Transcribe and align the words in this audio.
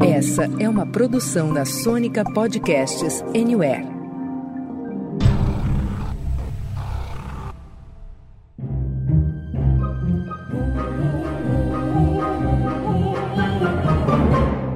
Essa 0.00 0.44
é 0.58 0.68
uma 0.68 0.86
produção 0.86 1.52
da 1.52 1.64
Sônica 1.64 2.24
Podcasts 2.32 3.22
Anywhere. 3.34 3.86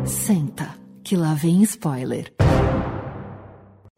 Senta, 0.04 0.68
que 1.02 1.16
lá 1.16 1.34
vem 1.34 1.62
spoiler. 1.62 2.41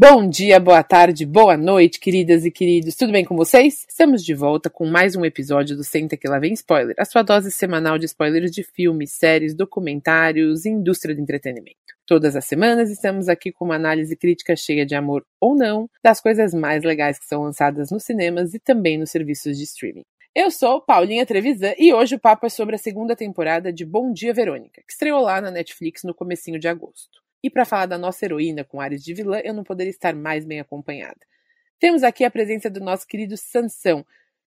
Bom 0.07 0.29
dia, 0.29 0.61
boa 0.61 0.83
tarde, 0.83 1.25
boa 1.25 1.57
noite, 1.57 1.99
queridas 1.99 2.45
e 2.45 2.51
queridos. 2.51 2.95
Tudo 2.95 3.11
bem 3.11 3.25
com 3.25 3.35
vocês? 3.35 3.87
Estamos 3.89 4.23
de 4.23 4.35
volta 4.35 4.69
com 4.69 4.85
mais 4.85 5.17
um 5.17 5.25
episódio 5.25 5.75
do 5.75 5.83
Senta 5.83 6.15
que 6.15 6.29
lá 6.29 6.39
vem 6.39 6.53
spoiler, 6.53 6.95
a 6.99 7.07
sua 7.07 7.23
dose 7.23 7.51
semanal 7.51 7.97
de 7.97 8.05
spoilers 8.05 8.51
de 8.51 8.63
filmes, 8.63 9.13
séries, 9.13 9.55
documentários 9.55 10.67
e 10.67 10.69
indústria 10.69 11.15
do 11.15 11.23
entretenimento. 11.23 11.79
Todas 12.07 12.37
as 12.37 12.45
semanas 12.45 12.91
estamos 12.91 13.31
aqui 13.31 13.51
com 13.51 13.65
uma 13.65 13.77
análise 13.77 14.15
crítica 14.15 14.55
cheia 14.55 14.85
de 14.85 14.95
amor 14.95 15.25
ou 15.41 15.57
não 15.57 15.89
das 16.03 16.21
coisas 16.21 16.53
mais 16.53 16.85
legais 16.85 17.19
que 17.19 17.25
são 17.25 17.43
lançadas 17.43 17.91
nos 17.91 18.05
cinemas 18.05 18.53
e 18.53 18.59
também 18.59 18.99
nos 18.99 19.11
serviços 19.11 19.57
de 19.57 19.65
streaming. 19.65 20.05
Eu 20.35 20.51
sou 20.51 20.83
Paulinha 20.83 21.25
Trevisan 21.25 21.73
e 21.79 21.95
hoje 21.95 22.17
o 22.17 22.21
papo 22.21 22.45
é 22.45 22.51
sobre 22.51 22.75
a 22.75 22.79
segunda 22.79 23.17
temporada 23.17 23.73
de 23.73 23.87
Bom 23.87 24.13
Dia 24.13 24.35
Verônica, 24.35 24.83
que 24.87 24.93
estreou 24.93 25.23
lá 25.23 25.41
na 25.41 25.51
Netflix 25.51 26.03
no 26.05 26.13
comecinho 26.13 26.61
de 26.61 26.69
agosto. 26.69 27.24
E 27.45 27.51
para 27.51 27.67
falar 27.67 27.85
da 27.85 27.99
nossa 27.99 28.25
heroína 28.25 28.65
com 28.65 28.81
ares 28.81 29.05
de 29.05 29.13
vilã, 29.13 29.39
eu 29.45 29.53
não 29.53 29.63
poderia 29.63 29.91
estar 29.91 30.15
mais 30.15 30.47
bem 30.47 30.61
acompanhada. 30.61 31.21
Temos 31.79 32.03
aqui 32.03 32.25
a 32.25 32.31
presença 32.31 32.71
do 32.71 32.81
nosso 32.81 33.07
querido 33.07 33.37
Sansão, 33.37 34.03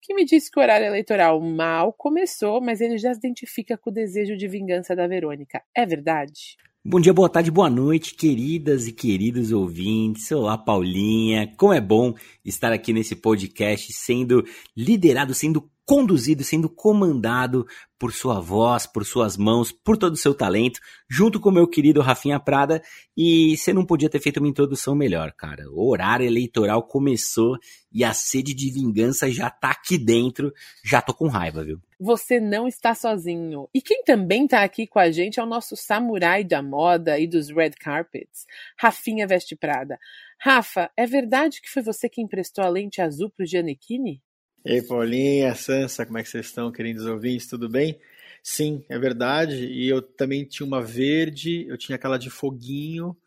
que 0.02 0.12
me 0.16 0.26
disse 0.26 0.50
que 0.50 0.60
o 0.60 0.64
horário 0.64 0.88
eleitoral 0.88 1.40
mal 1.40 1.94
começou, 1.94 2.60
mas 2.60 2.82
ele 2.82 2.98
já 2.98 3.14
se 3.14 3.20
identifica 3.20 3.78
com 3.78 3.92
o 3.92 3.94
desejo 3.94 4.36
de 4.36 4.48
vingança 4.48 4.96
da 4.96 5.06
Verônica. 5.06 5.62
É 5.78 5.86
verdade? 5.86 6.58
Bom 6.84 6.98
dia, 7.02 7.14
boa 7.14 7.28
tarde, 7.28 7.52
boa 7.52 7.70
noite, 7.70 8.16
queridas 8.16 8.88
e 8.88 8.94
queridos 8.94 9.52
ouvintes. 9.52 10.32
Olá, 10.32 10.58
Paulinha. 10.58 11.54
Como 11.58 11.74
é 11.74 11.82
bom 11.82 12.16
estar 12.44 12.72
aqui 12.72 12.94
nesse 12.94 13.18
podcast 13.18 13.92
sendo 13.92 14.46
liderado, 14.78 15.34
sendo 15.34 15.70
conduzido, 15.86 16.42
sendo 16.42 16.70
comandado 16.70 17.68
por 18.00 18.14
sua 18.14 18.40
voz, 18.40 18.88
por 18.88 19.06
suas 19.06 19.36
mãos, 19.36 19.74
por 19.74 19.98
todo 19.98 20.14
o 20.14 20.18
seu 20.18 20.34
talento, 20.34 20.80
junto 21.10 21.38
com 21.38 21.50
o 21.50 21.52
meu 21.52 21.68
querido 21.68 22.00
Rafinha 22.00 22.40
Prada. 22.40 22.82
E 23.16 23.58
você 23.58 23.74
não 23.74 23.86
podia 23.86 24.10
ter 24.10 24.22
feito 24.22 24.38
uma 24.38 24.48
introdução 24.48 24.96
melhor, 24.96 25.34
cara. 25.34 25.70
O 25.70 25.92
horário 25.92 26.26
eleitoral 26.26 26.84
começou 26.84 27.58
e 27.92 28.06
a 28.06 28.14
sede 28.14 28.54
de 28.54 28.72
vingança 28.72 29.30
já 29.30 29.50
tá 29.50 29.72
aqui 29.72 29.98
dentro. 29.98 30.54
Já 30.82 31.02
tô 31.02 31.14
com 31.14 31.28
raiva, 31.28 31.62
viu? 31.62 31.82
Você 32.00 32.40
não 32.40 32.68
está 32.68 32.96
sozinho. 32.96 33.68
E 33.74 33.82
quem 33.82 34.04
também 34.04 34.48
tá 34.48 34.64
aqui 34.64 34.88
com 34.88 35.00
a 35.00 35.12
gente 35.12 35.40
é 35.40 35.44
o 35.44 35.46
nosso 35.46 35.76
samurai 35.76 36.44
da 36.44 36.62
moda 36.62 37.20
e 37.20 37.28
dos 37.28 37.50
red 37.50 37.72
carpets, 37.72 38.46
Rafinha 38.80 39.28
Veste 39.28 39.56
Prada. 39.56 40.00
Rafa, 40.40 40.90
é 40.96 41.06
verdade 41.06 41.62
que 41.62 41.70
foi 41.70 41.84
você 41.84 42.08
que 42.08 42.22
emprestou 42.22 42.64
a 42.64 42.70
lente 42.70 43.02
azul 43.02 43.30
pro 43.30 43.46
Giannichini? 43.46 44.24
Ei, 44.64 44.82
Paulinha, 44.82 45.54
Sansa, 45.56 46.06
como 46.06 46.18
é 46.18 46.24
que 46.24 46.30
vocês 46.30 46.46
estão, 46.46 46.72
queridos 46.72 47.06
ouvintes? 47.06 47.48
Tudo 47.48 47.68
bem? 47.70 48.00
Sim, 48.42 48.84
é 48.90 48.98
verdade. 48.98 49.66
E 49.66 49.88
eu 49.90 50.02
também 50.02 50.46
tinha 50.46 50.66
uma 50.66 50.82
verde, 50.82 51.66
eu 51.68 51.78
tinha 51.78 51.96
aquela 51.96 52.18
de 52.18 52.30
foguinho, 52.30 53.18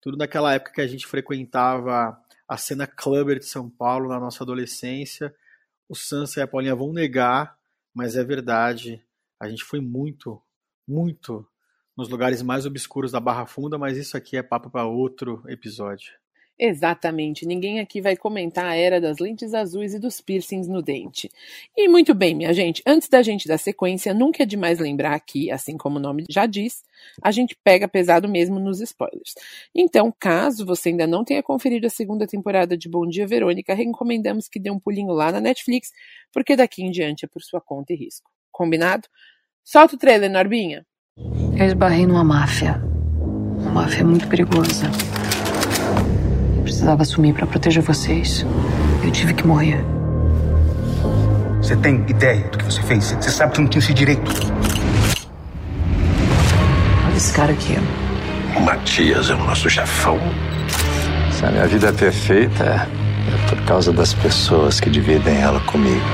tudo 0.00 0.16
naquela 0.16 0.54
época 0.54 0.72
que 0.72 0.80
a 0.80 0.86
gente 0.86 1.06
frequentava 1.06 2.16
a 2.46 2.56
cena 2.56 2.86
clubber 2.86 3.38
de 3.38 3.46
São 3.46 3.68
Paulo 3.68 4.08
na 4.08 4.20
nossa 4.20 4.44
adolescência. 4.44 5.34
O 5.88 5.94
Sansa 5.94 6.40
e 6.40 6.42
a 6.42 6.46
Paulinha 6.46 6.74
vão 6.74 6.92
negar, 6.92 7.56
mas 7.94 8.16
é 8.16 8.24
verdade. 8.24 9.02
A 9.40 9.48
gente 9.48 9.64
foi 9.64 9.80
muito, 9.80 10.42
muito 10.86 11.46
nos 11.96 12.08
lugares 12.08 12.42
mais 12.42 12.66
obscuros 12.66 13.12
da 13.12 13.20
Barra 13.20 13.46
Funda, 13.46 13.78
mas 13.78 13.96
isso 13.96 14.16
aqui 14.16 14.36
é 14.36 14.42
papo 14.42 14.68
para 14.68 14.84
outro 14.84 15.42
episódio. 15.46 16.12
Exatamente, 16.56 17.44
ninguém 17.44 17.80
aqui 17.80 18.00
vai 18.00 18.16
comentar 18.16 18.66
a 18.66 18.76
era 18.76 19.00
das 19.00 19.18
lentes 19.18 19.52
azuis 19.54 19.92
e 19.92 19.98
dos 19.98 20.20
piercings 20.20 20.68
no 20.68 20.80
dente. 20.80 21.28
E 21.76 21.88
muito 21.88 22.14
bem, 22.14 22.32
minha 22.32 22.52
gente, 22.52 22.80
antes 22.86 23.08
da 23.08 23.22
gente 23.22 23.48
dar 23.48 23.58
sequência, 23.58 24.14
nunca 24.14 24.44
é 24.44 24.46
demais 24.46 24.78
lembrar 24.78 25.14
aqui, 25.14 25.50
assim 25.50 25.76
como 25.76 25.98
o 25.98 26.00
nome 26.00 26.24
já 26.30 26.46
diz, 26.46 26.84
a 27.20 27.32
gente 27.32 27.56
pega 27.64 27.88
pesado 27.88 28.28
mesmo 28.28 28.60
nos 28.60 28.80
spoilers. 28.80 29.34
Então, 29.74 30.14
caso 30.16 30.64
você 30.64 30.90
ainda 30.90 31.08
não 31.08 31.24
tenha 31.24 31.42
conferido 31.42 31.88
a 31.88 31.90
segunda 31.90 32.24
temporada 32.24 32.76
de 32.76 32.88
Bom 32.88 33.04
Dia 33.04 33.26
Verônica, 33.26 33.74
recomendamos 33.74 34.48
que 34.48 34.60
dê 34.60 34.70
um 34.70 34.78
pulinho 34.78 35.12
lá 35.12 35.32
na 35.32 35.40
Netflix, 35.40 35.90
porque 36.32 36.54
daqui 36.54 36.84
em 36.84 36.90
diante 36.92 37.24
é 37.24 37.28
por 37.28 37.42
sua 37.42 37.60
conta 37.60 37.92
e 37.92 37.96
risco. 37.96 38.30
Combinado? 38.52 39.08
Solta 39.64 39.96
o 39.96 39.98
trailer, 39.98 40.30
Norbinha. 40.30 40.86
Eu 41.58 41.66
esbarrei 41.66 42.06
numa 42.06 42.22
máfia. 42.22 42.80
Uma 43.58 43.70
máfia 43.72 44.04
muito 44.04 44.28
perigosa 44.28 44.86
precisava 46.84 47.04
sumir 47.06 47.32
para 47.32 47.46
proteger 47.46 47.82
vocês. 47.82 48.44
Eu 49.02 49.10
tive 49.10 49.32
que 49.32 49.46
morrer. 49.46 49.82
Você 51.56 51.74
tem 51.76 52.04
ideia 52.06 52.46
do 52.48 52.58
que 52.58 52.64
você 52.64 52.82
fez? 52.82 53.10
Você 53.18 53.30
sabe 53.30 53.54
que 53.54 53.60
não 53.62 53.68
tinha 53.68 53.78
esse 53.78 53.94
direito. 53.94 54.30
Olha 57.06 57.16
esse 57.16 57.32
cara 57.32 57.52
aqui. 57.52 57.78
O 58.54 58.60
Matias 58.60 59.30
é 59.30 59.34
o 59.34 59.38
nosso 59.38 59.70
chefão. 59.70 60.20
Se 61.32 61.46
a 61.46 61.50
minha 61.50 61.66
vida 61.66 61.88
é 61.88 61.92
perfeita, 61.92 62.64
é 62.64 63.48
por 63.48 63.58
causa 63.64 63.90
das 63.90 64.12
pessoas 64.12 64.78
que 64.78 64.90
dividem 64.90 65.38
ela 65.38 65.60
comigo. 65.60 66.04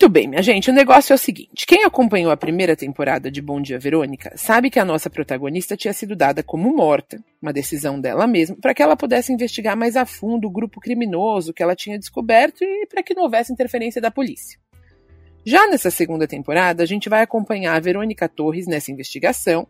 Muito 0.00 0.12
bem, 0.14 0.26
minha 0.26 0.42
gente, 0.42 0.70
o 0.70 0.72
negócio 0.72 1.12
é 1.12 1.14
o 1.14 1.18
seguinte: 1.18 1.66
quem 1.66 1.84
acompanhou 1.84 2.32
a 2.32 2.36
primeira 2.36 2.74
temporada 2.74 3.30
de 3.30 3.42
Bom 3.42 3.60
Dia 3.60 3.78
Verônica 3.78 4.32
sabe 4.34 4.70
que 4.70 4.78
a 4.78 4.84
nossa 4.84 5.10
protagonista 5.10 5.76
tinha 5.76 5.92
sido 5.92 6.16
dada 6.16 6.42
como 6.42 6.74
morta, 6.74 7.22
uma 7.40 7.52
decisão 7.52 8.00
dela 8.00 8.26
mesma, 8.26 8.56
para 8.58 8.72
que 8.72 8.82
ela 8.82 8.96
pudesse 8.96 9.30
investigar 9.30 9.76
mais 9.76 9.96
a 9.96 10.06
fundo 10.06 10.48
o 10.48 10.50
grupo 10.50 10.80
criminoso 10.80 11.52
que 11.52 11.62
ela 11.62 11.76
tinha 11.76 11.98
descoberto 11.98 12.64
e 12.64 12.86
para 12.86 13.02
que 13.02 13.12
não 13.12 13.24
houvesse 13.24 13.52
interferência 13.52 14.00
da 14.00 14.10
polícia. 14.10 14.58
Já 15.44 15.66
nessa 15.66 15.90
segunda 15.90 16.26
temporada, 16.26 16.82
a 16.82 16.86
gente 16.86 17.10
vai 17.10 17.20
acompanhar 17.20 17.76
a 17.76 17.80
Verônica 17.80 18.26
Torres 18.26 18.66
nessa 18.66 18.90
investigação, 18.90 19.68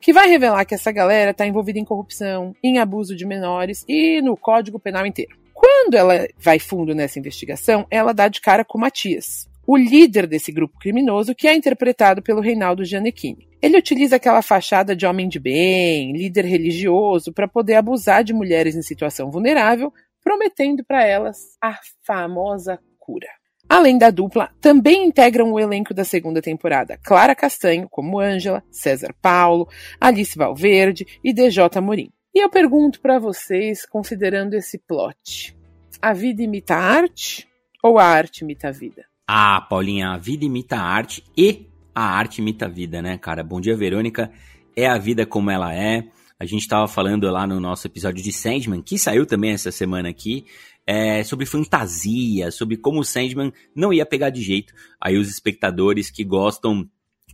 que 0.00 0.12
vai 0.12 0.28
revelar 0.28 0.64
que 0.64 0.76
essa 0.76 0.92
galera 0.92 1.32
está 1.32 1.44
envolvida 1.44 1.80
em 1.80 1.84
corrupção, 1.84 2.54
em 2.62 2.78
abuso 2.78 3.16
de 3.16 3.26
menores 3.26 3.84
e 3.88 4.22
no 4.22 4.36
Código 4.36 4.78
Penal 4.78 5.04
inteiro. 5.04 5.36
Quando 5.52 5.94
ela 5.94 6.28
vai 6.38 6.60
fundo 6.60 6.94
nessa 6.94 7.18
investigação, 7.18 7.84
ela 7.90 8.12
dá 8.12 8.28
de 8.28 8.40
cara 8.40 8.64
com 8.64 8.78
Matias, 8.78 9.50
o 9.66 9.76
líder 9.76 10.26
desse 10.26 10.50
grupo 10.50 10.78
criminoso, 10.78 11.34
que 11.34 11.46
é 11.46 11.54
interpretado 11.54 12.22
pelo 12.22 12.40
Reinaldo 12.40 12.84
Gianecchini. 12.84 13.48
Ele 13.60 13.78
utiliza 13.78 14.16
aquela 14.16 14.42
fachada 14.42 14.94
de 14.94 15.06
homem 15.06 15.28
de 15.28 15.38
bem, 15.38 16.12
líder 16.12 16.44
religioso, 16.44 17.32
para 17.32 17.46
poder 17.46 17.74
abusar 17.74 18.24
de 18.24 18.32
mulheres 18.32 18.74
em 18.74 18.82
situação 18.82 19.30
vulnerável, 19.30 19.92
prometendo 20.22 20.84
para 20.84 21.04
elas 21.04 21.56
a 21.60 21.78
famosa 22.04 22.78
cura. 22.98 23.28
Além 23.68 23.96
da 23.96 24.10
dupla, 24.10 24.50
também 24.60 25.06
integram 25.06 25.52
o 25.52 25.58
elenco 25.58 25.94
da 25.94 26.04
segunda 26.04 26.42
temporada 26.42 26.98
Clara 27.02 27.34
Castanho, 27.34 27.88
como 27.88 28.20
Ângela, 28.20 28.62
César 28.70 29.14
Paulo, 29.22 29.68
Alice 30.00 30.36
Valverde 30.36 31.06
e 31.24 31.32
DJ 31.32 31.80
Morim. 31.80 32.12
E 32.34 32.42
eu 32.42 32.50
pergunto 32.50 33.00
para 33.00 33.18
vocês, 33.18 33.86
considerando 33.86 34.54
esse 34.54 34.78
plot: 34.78 35.56
a 36.00 36.12
vida 36.12 36.42
imita 36.42 36.74
a 36.74 36.80
arte 36.80 37.48
ou 37.82 37.98
a 37.98 38.04
arte 38.04 38.42
imita 38.42 38.68
a 38.68 38.72
vida? 38.72 39.11
Ah, 39.34 39.62
Paulinha, 39.62 40.10
a 40.10 40.18
vida 40.18 40.44
imita 40.44 40.76
a 40.76 40.82
arte 40.82 41.24
e 41.34 41.66
a 41.94 42.02
arte 42.04 42.42
imita 42.42 42.66
a 42.66 42.68
vida, 42.68 43.00
né, 43.00 43.16
cara? 43.16 43.42
Bom 43.42 43.62
dia, 43.62 43.74
Verônica. 43.74 44.30
É 44.76 44.86
a 44.86 44.98
vida 44.98 45.24
como 45.24 45.50
ela 45.50 45.74
é. 45.74 46.06
A 46.38 46.44
gente 46.44 46.60
estava 46.60 46.86
falando 46.86 47.30
lá 47.30 47.46
no 47.46 47.58
nosso 47.58 47.86
episódio 47.86 48.22
de 48.22 48.30
Sandman, 48.30 48.82
que 48.82 48.98
saiu 48.98 49.24
também 49.24 49.52
essa 49.52 49.72
semana 49.72 50.10
aqui, 50.10 50.44
é, 50.86 51.24
sobre 51.24 51.46
fantasia, 51.46 52.50
sobre 52.50 52.76
como 52.76 53.00
o 53.00 53.04
Sandman 53.06 53.54
não 53.74 53.90
ia 53.90 54.04
pegar 54.04 54.28
de 54.28 54.42
jeito. 54.42 54.74
Aí 55.00 55.16
os 55.16 55.30
espectadores 55.30 56.10
que 56.10 56.24
gostam 56.24 56.86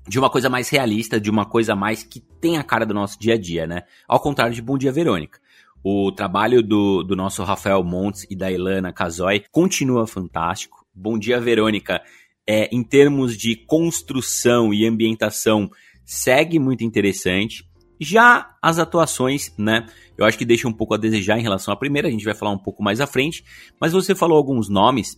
de 0.07 0.21
uma 0.21 0.31
coisa 0.31 0.49
mais 0.49 0.69
realista, 0.69 1.21
de 1.21 1.29
uma 1.29 1.47
coisa 1.47 1.75
mais 1.75 2.05
que 2.05 2.21
tem 2.21 2.59
a 2.59 2.63
cara 2.63 2.87
do 2.87 2.95
nosso 2.95 3.19
dia 3.19 3.35
a 3.35 3.39
dia, 3.39 3.67
né? 3.67 3.83
Ao 4.07 4.21
contrário 4.21 4.55
de 4.55 4.63
Bom 4.63 4.79
Dia 4.79 4.93
Verônica. 4.93 5.41
O 5.83 6.13
trabalho 6.13 6.63
do, 6.63 7.03
do 7.03 7.17
nosso 7.17 7.43
Rafael 7.43 7.83
Montes 7.83 8.25
e 8.31 8.37
da 8.37 8.53
Ilana 8.53 8.93
Casoy 8.93 9.43
continua 9.51 10.07
fantástico. 10.07 10.78
Bom 11.01 11.17
dia, 11.17 11.41
Verônica. 11.41 12.03
É, 12.45 12.69
em 12.75 12.83
termos 12.83 13.37
de 13.37 13.55
construção 13.55 14.75
e 14.75 14.85
ambientação, 14.85 15.71
segue 16.05 16.59
muito 16.59 16.83
interessante. 16.83 17.65
Já 18.01 18.57
as 18.61 18.81
atuações, 18.81 19.55
né? 19.57 19.87
Eu 20.17 20.25
acho 20.25 20.37
que 20.37 20.45
deixa 20.45 20.67
um 20.67 20.73
pouco 20.73 20.95
a 20.95 20.97
desejar 20.97 21.39
em 21.39 21.43
relação 21.43 21.73
à 21.73 21.77
primeira, 21.77 22.09
a 22.09 22.11
gente 22.11 22.25
vai 22.25 22.35
falar 22.35 22.51
um 22.51 22.59
pouco 22.59 22.83
mais 22.83 23.01
à 23.01 23.07
frente. 23.07 23.45
Mas 23.81 23.93
você 23.93 24.13
falou 24.13 24.37
alguns 24.37 24.69
nomes, 24.69 25.17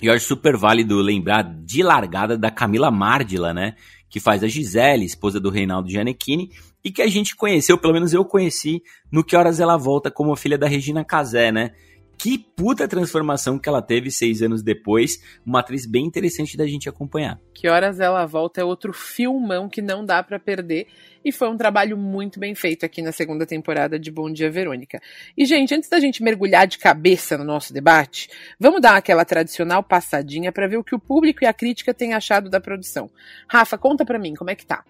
e 0.00 0.06
eu 0.06 0.12
acho 0.12 0.24
super 0.24 0.56
válido 0.56 1.00
lembrar 1.00 1.42
de 1.42 1.82
largada 1.82 2.38
da 2.38 2.48
Camila 2.48 2.88
Mardila, 2.88 3.52
né? 3.52 3.74
Que 4.08 4.20
faz 4.20 4.44
a 4.44 4.46
Gisele, 4.46 5.04
esposa 5.04 5.40
do 5.40 5.50
Reinaldo 5.50 5.90
Gianecchini, 5.90 6.50
e 6.84 6.92
que 6.92 7.02
a 7.02 7.08
gente 7.08 7.34
conheceu, 7.34 7.76
pelo 7.76 7.92
menos 7.92 8.14
eu 8.14 8.24
conheci, 8.24 8.84
no 9.10 9.24
Que 9.24 9.34
Horas 9.34 9.58
Ela 9.58 9.76
Volta 9.76 10.12
como 10.12 10.36
filha 10.36 10.56
da 10.56 10.68
Regina 10.68 11.04
Casé, 11.04 11.50
né? 11.50 11.72
Que 12.18 12.36
puta 12.36 12.88
transformação 12.88 13.60
que 13.60 13.68
ela 13.68 13.80
teve 13.80 14.10
seis 14.10 14.42
anos 14.42 14.60
depois. 14.60 15.22
Uma 15.46 15.60
atriz 15.60 15.86
bem 15.86 16.04
interessante 16.04 16.56
da 16.56 16.66
gente 16.66 16.88
acompanhar. 16.88 17.38
Que 17.54 17.68
Horas 17.68 18.00
Ela 18.00 18.26
Volta 18.26 18.60
é 18.60 18.64
outro 18.64 18.92
filmão 18.92 19.68
que 19.68 19.80
não 19.80 20.04
dá 20.04 20.20
para 20.20 20.36
perder. 20.36 20.88
E 21.24 21.30
foi 21.30 21.48
um 21.48 21.56
trabalho 21.56 21.96
muito 21.96 22.40
bem 22.40 22.56
feito 22.56 22.84
aqui 22.84 23.02
na 23.02 23.12
segunda 23.12 23.46
temporada 23.46 24.00
de 24.00 24.10
Bom 24.10 24.32
Dia 24.32 24.50
Verônica. 24.50 25.00
E, 25.36 25.44
gente, 25.44 25.72
antes 25.72 25.88
da 25.88 26.00
gente 26.00 26.20
mergulhar 26.20 26.66
de 26.66 26.78
cabeça 26.78 27.38
no 27.38 27.44
nosso 27.44 27.72
debate, 27.72 28.28
vamos 28.58 28.80
dar 28.80 28.96
aquela 28.96 29.24
tradicional 29.24 29.84
passadinha 29.84 30.50
para 30.50 30.66
ver 30.66 30.78
o 30.78 30.84
que 30.84 30.96
o 30.96 31.00
público 31.00 31.44
e 31.44 31.46
a 31.46 31.54
crítica 31.54 31.94
têm 31.94 32.14
achado 32.14 32.50
da 32.50 32.60
produção. 32.60 33.08
Rafa, 33.48 33.78
conta 33.78 34.04
para 34.04 34.18
mim, 34.18 34.34
como 34.34 34.50
é 34.50 34.56
que 34.56 34.66
tá? 34.66 34.84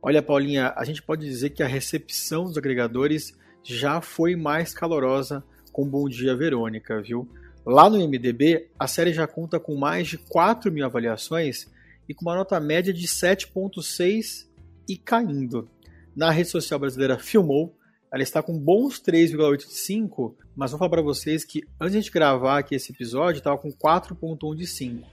Olha, 0.00 0.22
Paulinha, 0.22 0.72
a 0.74 0.84
gente 0.84 1.02
pode 1.02 1.26
dizer 1.26 1.50
que 1.50 1.62
a 1.62 1.68
recepção 1.68 2.44
dos 2.44 2.56
agregadores 2.56 3.38
já 3.62 4.00
foi 4.00 4.34
mais 4.34 4.72
calorosa 4.72 5.44
com 5.72 5.88
Bom 5.88 6.08
Dia 6.08 6.36
Verônica, 6.36 7.00
viu? 7.02 7.28
Lá 7.64 7.90
no 7.90 7.98
MDB, 7.98 8.68
a 8.78 8.86
série 8.86 9.12
já 9.12 9.26
conta 9.26 9.60
com 9.60 9.76
mais 9.76 10.08
de 10.08 10.18
4 10.18 10.72
mil 10.72 10.84
avaliações 10.84 11.70
e 12.08 12.14
com 12.14 12.22
uma 12.22 12.34
nota 12.34 12.58
média 12.58 12.92
de 12.92 13.06
7,6 13.06 14.48
e 14.88 14.96
caindo. 14.96 15.68
Na 16.16 16.30
rede 16.30 16.48
social 16.48 16.80
brasileira 16.80 17.18
Filmou, 17.18 17.76
ela 18.12 18.22
está 18.22 18.42
com 18.42 18.58
bons 18.58 19.00
3,85, 19.00 20.34
mas 20.56 20.72
vou 20.72 20.78
falar 20.78 20.90
para 20.90 21.02
vocês 21.02 21.44
que 21.44 21.62
antes 21.80 22.04
de 22.04 22.10
gravar 22.10 22.58
aqui 22.58 22.74
esse 22.74 22.92
episódio, 22.92 23.38
estava 23.38 23.56
com 23.56 23.70
4,1 23.70 24.56
de 24.56 24.66
5. 24.66 25.08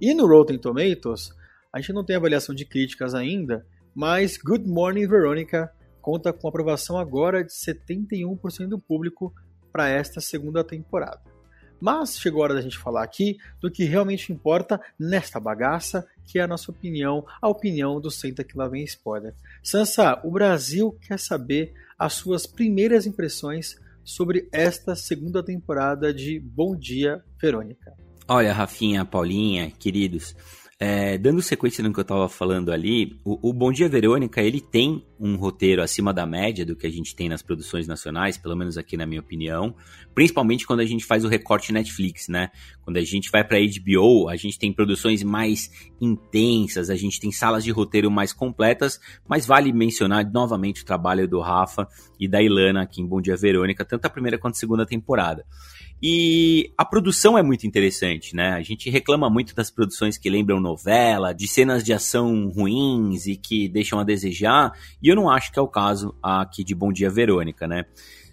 E 0.00 0.12
no 0.12 0.26
Rotten 0.26 0.58
Tomatoes, 0.58 1.30
a 1.72 1.80
gente 1.80 1.92
não 1.92 2.04
tem 2.04 2.16
avaliação 2.16 2.52
de 2.54 2.64
críticas 2.64 3.14
ainda, 3.14 3.64
mas 3.94 4.36
Good 4.36 4.68
Morning 4.68 5.06
Veronica 5.06 5.72
conta 6.00 6.32
com 6.32 6.48
aprovação 6.48 6.98
agora 6.98 7.44
de 7.44 7.52
71% 7.52 8.66
do 8.66 8.80
público 8.80 9.32
para 9.72 9.88
esta 9.88 10.20
segunda 10.20 10.62
temporada. 10.62 11.20
Mas 11.80 12.16
chegou 12.16 12.42
a 12.42 12.44
hora 12.44 12.54
da 12.54 12.60
gente 12.60 12.78
falar 12.78 13.02
aqui 13.02 13.38
do 13.60 13.68
que 13.68 13.84
realmente 13.84 14.32
importa 14.32 14.80
nesta 14.96 15.40
bagaça, 15.40 16.06
que 16.24 16.38
é 16.38 16.42
a 16.42 16.46
nossa 16.46 16.70
opinião, 16.70 17.26
a 17.40 17.48
opinião 17.48 18.00
do 18.00 18.08
Senta 18.08 18.44
que 18.44 18.56
lá 18.56 18.68
vem 18.68 18.84
spoiler. 18.84 19.34
Sansa, 19.64 20.20
o 20.22 20.30
Brasil 20.30 20.96
quer 21.00 21.18
saber 21.18 21.74
as 21.98 22.12
suas 22.12 22.46
primeiras 22.46 23.04
impressões 23.04 23.76
sobre 24.04 24.48
esta 24.52 24.94
segunda 24.94 25.42
temporada 25.42 26.14
de 26.14 26.38
Bom 26.38 26.76
Dia, 26.76 27.24
Verônica. 27.40 27.92
Olha, 28.28 28.52
Rafinha, 28.52 29.04
Paulinha, 29.04 29.70
queridos, 29.70 30.36
é, 30.84 31.16
dando 31.16 31.40
sequência 31.40 31.80
no 31.84 31.92
que 31.92 32.00
eu 32.00 32.02
estava 32.02 32.28
falando 32.28 32.72
ali, 32.72 33.16
o, 33.24 33.50
o, 33.50 33.52
Bom 33.52 33.70
Dia 33.70 33.88
Verônica, 33.88 34.42
ele 34.42 34.60
tem 34.60 35.06
um 35.16 35.36
roteiro 35.36 35.80
acima 35.80 36.12
da 36.12 36.26
média 36.26 36.66
do 36.66 36.74
que 36.74 36.88
a 36.88 36.90
gente 36.90 37.14
tem 37.14 37.28
nas 37.28 37.40
produções 37.40 37.86
nacionais, 37.86 38.36
pelo 38.36 38.56
menos 38.56 38.76
aqui 38.76 38.96
na 38.96 39.06
minha 39.06 39.20
opinião, 39.20 39.76
principalmente 40.12 40.66
quando 40.66 40.80
a 40.80 40.84
gente 40.84 41.04
faz 41.04 41.24
o 41.24 41.28
recorte 41.28 41.72
Netflix, 41.72 42.26
né? 42.26 42.50
Quando 42.80 42.96
a 42.96 43.00
gente 43.00 43.30
vai 43.30 43.44
para 43.44 43.58
HBO, 43.60 44.28
a 44.28 44.34
gente 44.34 44.58
tem 44.58 44.72
produções 44.72 45.22
mais 45.22 45.70
intensas, 46.00 46.90
a 46.90 46.96
gente 46.96 47.20
tem 47.20 47.30
salas 47.30 47.62
de 47.62 47.70
roteiro 47.70 48.10
mais 48.10 48.32
completas, 48.32 48.98
mas 49.28 49.46
vale 49.46 49.72
mencionar 49.72 50.28
novamente 50.32 50.82
o 50.82 50.84
trabalho 50.84 51.28
do 51.28 51.38
Rafa 51.40 51.86
e 52.18 52.26
da 52.26 52.42
Ilana 52.42 52.82
aqui 52.82 53.00
em 53.00 53.06
Bom 53.06 53.20
Dia 53.20 53.36
Verônica, 53.36 53.84
tanto 53.84 54.06
a 54.06 54.10
primeira 54.10 54.36
quanto 54.36 54.54
a 54.54 54.58
segunda 54.58 54.84
temporada. 54.84 55.46
E 56.04 56.72
a 56.76 56.84
produção 56.84 57.38
é 57.38 57.44
muito 57.44 57.64
interessante, 57.64 58.34
né? 58.34 58.54
A 58.54 58.62
gente 58.62 58.90
reclama 58.90 59.30
muito 59.30 59.54
das 59.54 59.70
produções 59.70 60.18
que 60.18 60.28
lembram 60.28 60.58
novela, 60.58 61.32
de 61.32 61.46
cenas 61.46 61.84
de 61.84 61.92
ação 61.92 62.48
ruins 62.48 63.26
e 63.26 63.36
que 63.36 63.68
deixam 63.68 64.00
a 64.00 64.04
desejar, 64.04 64.72
e 65.00 65.08
eu 65.08 65.14
não 65.14 65.30
acho 65.30 65.52
que 65.52 65.60
é 65.60 65.62
o 65.62 65.68
caso 65.68 66.12
aqui 66.20 66.64
de 66.64 66.74
Bom 66.74 66.92
Dia 66.92 67.08
Verônica, 67.08 67.68
né? 67.68 67.84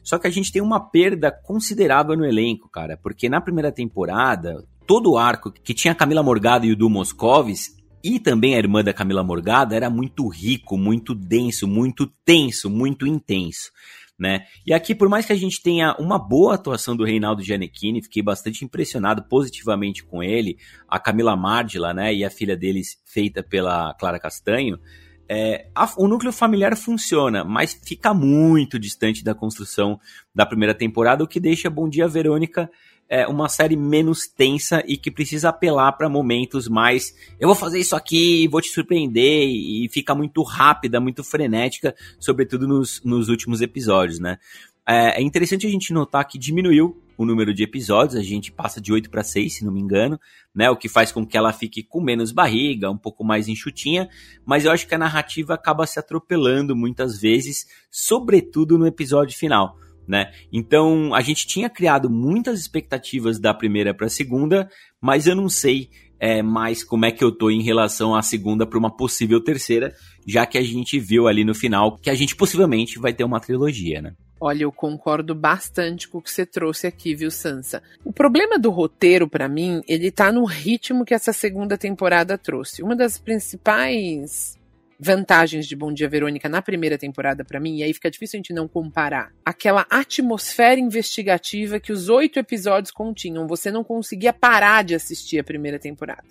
Só 0.03 0.17
que 0.17 0.25
a 0.25 0.31
gente 0.31 0.51
tem 0.51 0.63
uma 0.63 0.79
perda 0.79 1.31
considerável 1.31 2.17
no 2.17 2.25
elenco, 2.25 2.67
cara, 2.67 2.97
porque 2.97 3.29
na 3.29 3.39
primeira 3.39 3.71
temporada, 3.71 4.65
todo 4.87 5.11
o 5.11 5.17
arco 5.19 5.51
que 5.51 5.75
tinha 5.75 5.91
a 5.91 5.95
Camila 5.95 6.23
Morgado 6.23 6.65
e 6.65 6.71
o 6.71 6.75
Du 6.75 6.89
Moscovis 6.89 7.77
e 8.03 8.19
também 8.19 8.55
a 8.55 8.57
irmã 8.57 8.83
da 8.83 8.93
Camila 8.93 9.23
Morgado 9.23 9.75
era 9.75 9.91
muito 9.91 10.27
rico, 10.27 10.75
muito 10.75 11.13
denso, 11.13 11.67
muito 11.67 12.07
tenso, 12.25 12.67
muito 12.67 13.05
intenso 13.05 13.69
né? 14.19 14.45
E 14.65 14.73
aqui, 14.73 14.93
por 14.93 15.07
mais 15.07 15.25
que 15.25 15.31
a 15.31 15.35
gente 15.35 15.63
tenha 15.63 15.95
uma 15.97 16.19
boa 16.19 16.55
atuação 16.55 16.95
do 16.95 17.05
Reinaldo 17.05 17.41
Gianecchini, 17.41 18.03
fiquei 18.03 18.21
bastante 18.21 18.65
impressionado 18.65 19.23
positivamente 19.23 20.03
com 20.03 20.21
ele, 20.21 20.57
a 20.87 20.99
Camila 20.99 21.35
Mardila, 21.37 21.93
né, 21.93 22.13
e 22.13 22.25
a 22.25 22.29
filha 22.29 22.57
deles, 22.57 23.01
feita 23.05 23.41
pela 23.41 23.93
Clara 23.93 24.19
Castanho, 24.19 24.77
é, 25.31 25.67
a, 25.75 25.87
o 25.97 26.07
núcleo 26.07 26.33
familiar 26.33 26.75
funciona, 26.75 27.43
mas 27.43 27.79
fica 27.85 28.13
muito 28.13 28.79
distante 28.79 29.23
da 29.23 29.35
construção 29.35 29.99
da 30.33 30.45
primeira 30.45 30.73
temporada, 30.73 31.23
o 31.23 31.27
que 31.27 31.39
deixa 31.39 31.69
Bom 31.69 31.87
Dia 31.87 32.07
Verônica 32.07 32.69
é, 33.09 33.27
uma 33.27 33.49
série 33.49 33.75
menos 33.75 34.27
tensa 34.27 34.83
e 34.87 34.95
que 34.95 35.09
precisa 35.09 35.49
apelar 35.49 35.93
para 35.93 36.07
momentos 36.07 36.67
mais. 36.67 37.15
Eu 37.39 37.47
vou 37.47 37.55
fazer 37.55 37.79
isso 37.79 37.95
aqui, 37.95 38.47
vou 38.47 38.61
te 38.61 38.69
surpreender, 38.69 39.49
e 39.49 39.89
fica 39.91 40.13
muito 40.13 40.43
rápida, 40.43 40.99
muito 41.01 41.23
frenética, 41.23 41.95
sobretudo 42.19 42.67
nos, 42.67 43.01
nos 43.03 43.27
últimos 43.27 43.61
episódios, 43.61 44.19
né? 44.19 44.37
É, 44.87 45.19
é 45.19 45.21
interessante 45.21 45.65
a 45.65 45.69
gente 45.69 45.91
notar 45.91 46.25
que 46.27 46.37
diminuiu 46.37 47.01
o 47.17 47.25
número 47.25 47.53
de 47.53 47.63
episódios, 47.63 48.15
a 48.15 48.23
gente 48.23 48.51
passa 48.51 48.79
de 48.79 48.93
8 48.93 49.09
para 49.09 49.23
6, 49.23 49.57
se 49.57 49.65
não 49.65 49.73
me 49.73 49.81
engano, 49.81 50.19
né? 50.55 50.69
O 50.69 50.77
que 50.77 50.87
faz 50.87 51.11
com 51.11 51.25
que 51.25 51.37
ela 51.37 51.51
fique 51.51 51.83
com 51.83 51.99
menos 51.99 52.31
barriga, 52.31 52.89
um 52.89 52.97
pouco 52.97 53.23
mais 53.23 53.47
enxutinha, 53.47 54.07
mas 54.45 54.65
eu 54.65 54.71
acho 54.71 54.87
que 54.87 54.95
a 54.95 54.99
narrativa 54.99 55.55
acaba 55.55 55.85
se 55.85 55.99
atropelando 55.99 56.75
muitas 56.75 57.19
vezes, 57.19 57.67
sobretudo 57.91 58.77
no 58.77 58.87
episódio 58.87 59.37
final 59.37 59.75
né? 60.09 60.31
Então 60.51 61.13
a 61.13 61.21
gente 61.21 61.45
tinha 61.45 61.69
criado 61.69 62.09
muitas 62.09 62.59
expectativas 62.59 63.39
da 63.39 63.53
primeira 63.53 63.93
para 63.93 64.07
a 64.07 64.09
segunda, 64.09 64.67
mas 64.99 65.27
eu 65.27 65.35
não 65.35 65.47
sei 65.47 65.89
é, 66.19 66.41
mais 66.41 66.83
como 66.83 67.05
é 67.05 67.11
que 67.11 67.23
eu 67.23 67.31
tô 67.31 67.51
em 67.51 67.61
relação 67.61 68.15
à 68.15 68.21
segunda 68.23 68.65
para 68.65 68.79
uma 68.79 68.93
possível 68.93 69.39
terceira, 69.39 69.93
já 70.27 70.45
que 70.45 70.57
a 70.57 70.63
gente 70.63 70.99
viu 70.99 71.27
ali 71.27 71.45
no 71.45 71.53
final 71.53 71.95
que 71.97 72.09
a 72.09 72.15
gente 72.15 72.35
possivelmente 72.35 72.97
vai 72.97 73.13
ter 73.13 73.23
uma 73.23 73.39
trilogia, 73.39 74.01
né? 74.01 74.13
Olha, 74.41 74.63
eu 74.63 74.71
concordo 74.71 75.35
bastante 75.35 76.07
com 76.07 76.17
o 76.17 76.21
que 76.21 76.31
você 76.31 76.45
trouxe 76.45 76.87
aqui, 76.87 77.13
viu, 77.13 77.29
Sansa? 77.29 77.83
O 78.05 78.13
problema 78.13 78.57
do 78.57 78.69
roteiro, 78.69 79.27
para 79.27 79.49
mim, 79.49 79.81
ele 79.85 80.09
tá 80.11 80.31
no 80.31 80.45
ritmo 80.45 81.03
que 81.03 81.13
essa 81.13 81.33
segunda 81.33 81.77
temporada 81.77 82.37
trouxe. 82.37 82.81
Uma 82.81 82.95
das 82.95 83.19
principais 83.19 84.57
vantagens 84.99 85.65
de 85.65 85.75
Bom 85.75 85.93
Dia 85.93 86.09
Verônica 86.09 86.49
na 86.49 86.61
primeira 86.61 86.97
temporada 86.97 87.45
para 87.45 87.59
mim, 87.59 87.77
e 87.77 87.83
aí 87.83 87.93
fica 87.93 88.11
difícil 88.11 88.37
a 88.37 88.39
gente 88.39 88.53
não 88.53 88.67
comparar. 88.67 89.31
Aquela 89.45 89.85
atmosfera 89.89 90.79
investigativa 90.79 91.79
que 91.79 91.93
os 91.93 92.09
oito 92.09 92.37
episódios 92.37 92.91
continham, 92.91 93.47
você 93.47 93.71
não 93.71 93.83
conseguia 93.83 94.33
parar 94.33 94.83
de 94.83 94.93
assistir 94.93 95.39
a 95.39 95.43
primeira 95.43 95.79
temporada. 95.79 96.27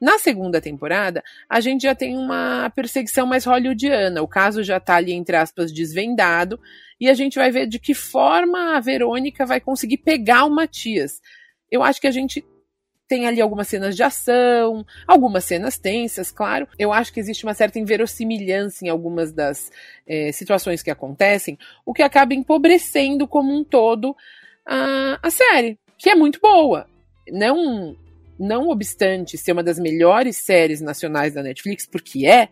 Na 0.00 0.18
segunda 0.18 0.60
temporada, 0.60 1.24
a 1.48 1.58
gente 1.58 1.82
já 1.82 1.94
tem 1.94 2.16
uma 2.16 2.70
perseguição 2.70 3.26
mais 3.26 3.46
hollywoodiana. 3.46 4.22
O 4.22 4.28
caso 4.28 4.62
já 4.62 4.78
tá 4.78 4.96
ali, 4.96 5.12
entre 5.12 5.36
aspas, 5.36 5.72
desvendado. 5.72 6.60
E 7.00 7.08
a 7.08 7.14
gente 7.14 7.36
vai 7.36 7.50
ver 7.50 7.66
de 7.66 7.78
que 7.78 7.94
forma 7.94 8.76
a 8.76 8.80
Verônica 8.80 9.46
vai 9.46 9.58
conseguir 9.58 9.96
pegar 9.98 10.44
o 10.44 10.50
Matias. 10.50 11.22
Eu 11.70 11.82
acho 11.82 11.98
que 11.98 12.06
a 12.06 12.10
gente 12.10 12.44
tem 13.08 13.26
ali 13.26 13.40
algumas 13.40 13.68
cenas 13.68 13.94
de 13.94 14.02
ação, 14.02 14.84
algumas 15.06 15.44
cenas 15.44 15.78
tensas, 15.78 16.30
claro. 16.30 16.68
Eu 16.78 16.92
acho 16.92 17.12
que 17.12 17.20
existe 17.20 17.44
uma 17.44 17.54
certa 17.54 17.78
inverossimilhança 17.78 18.84
em 18.84 18.88
algumas 18.88 19.32
das 19.32 19.70
é, 20.06 20.32
situações 20.32 20.82
que 20.82 20.90
acontecem, 20.90 21.58
o 21.84 21.92
que 21.92 22.02
acaba 22.02 22.34
empobrecendo 22.34 23.28
como 23.28 23.54
um 23.54 23.62
todo 23.62 24.16
a, 24.66 25.18
a 25.22 25.30
série, 25.30 25.78
que 25.96 26.10
é 26.10 26.14
muito 26.14 26.40
boa. 26.40 26.86
Não, 27.30 27.96
não 28.38 28.68
obstante 28.68 29.38
ser 29.38 29.52
uma 29.52 29.62
das 29.62 29.78
melhores 29.78 30.38
séries 30.38 30.80
nacionais 30.80 31.34
da 31.34 31.42
Netflix, 31.42 31.86
porque 31.86 32.26
é, 32.26 32.48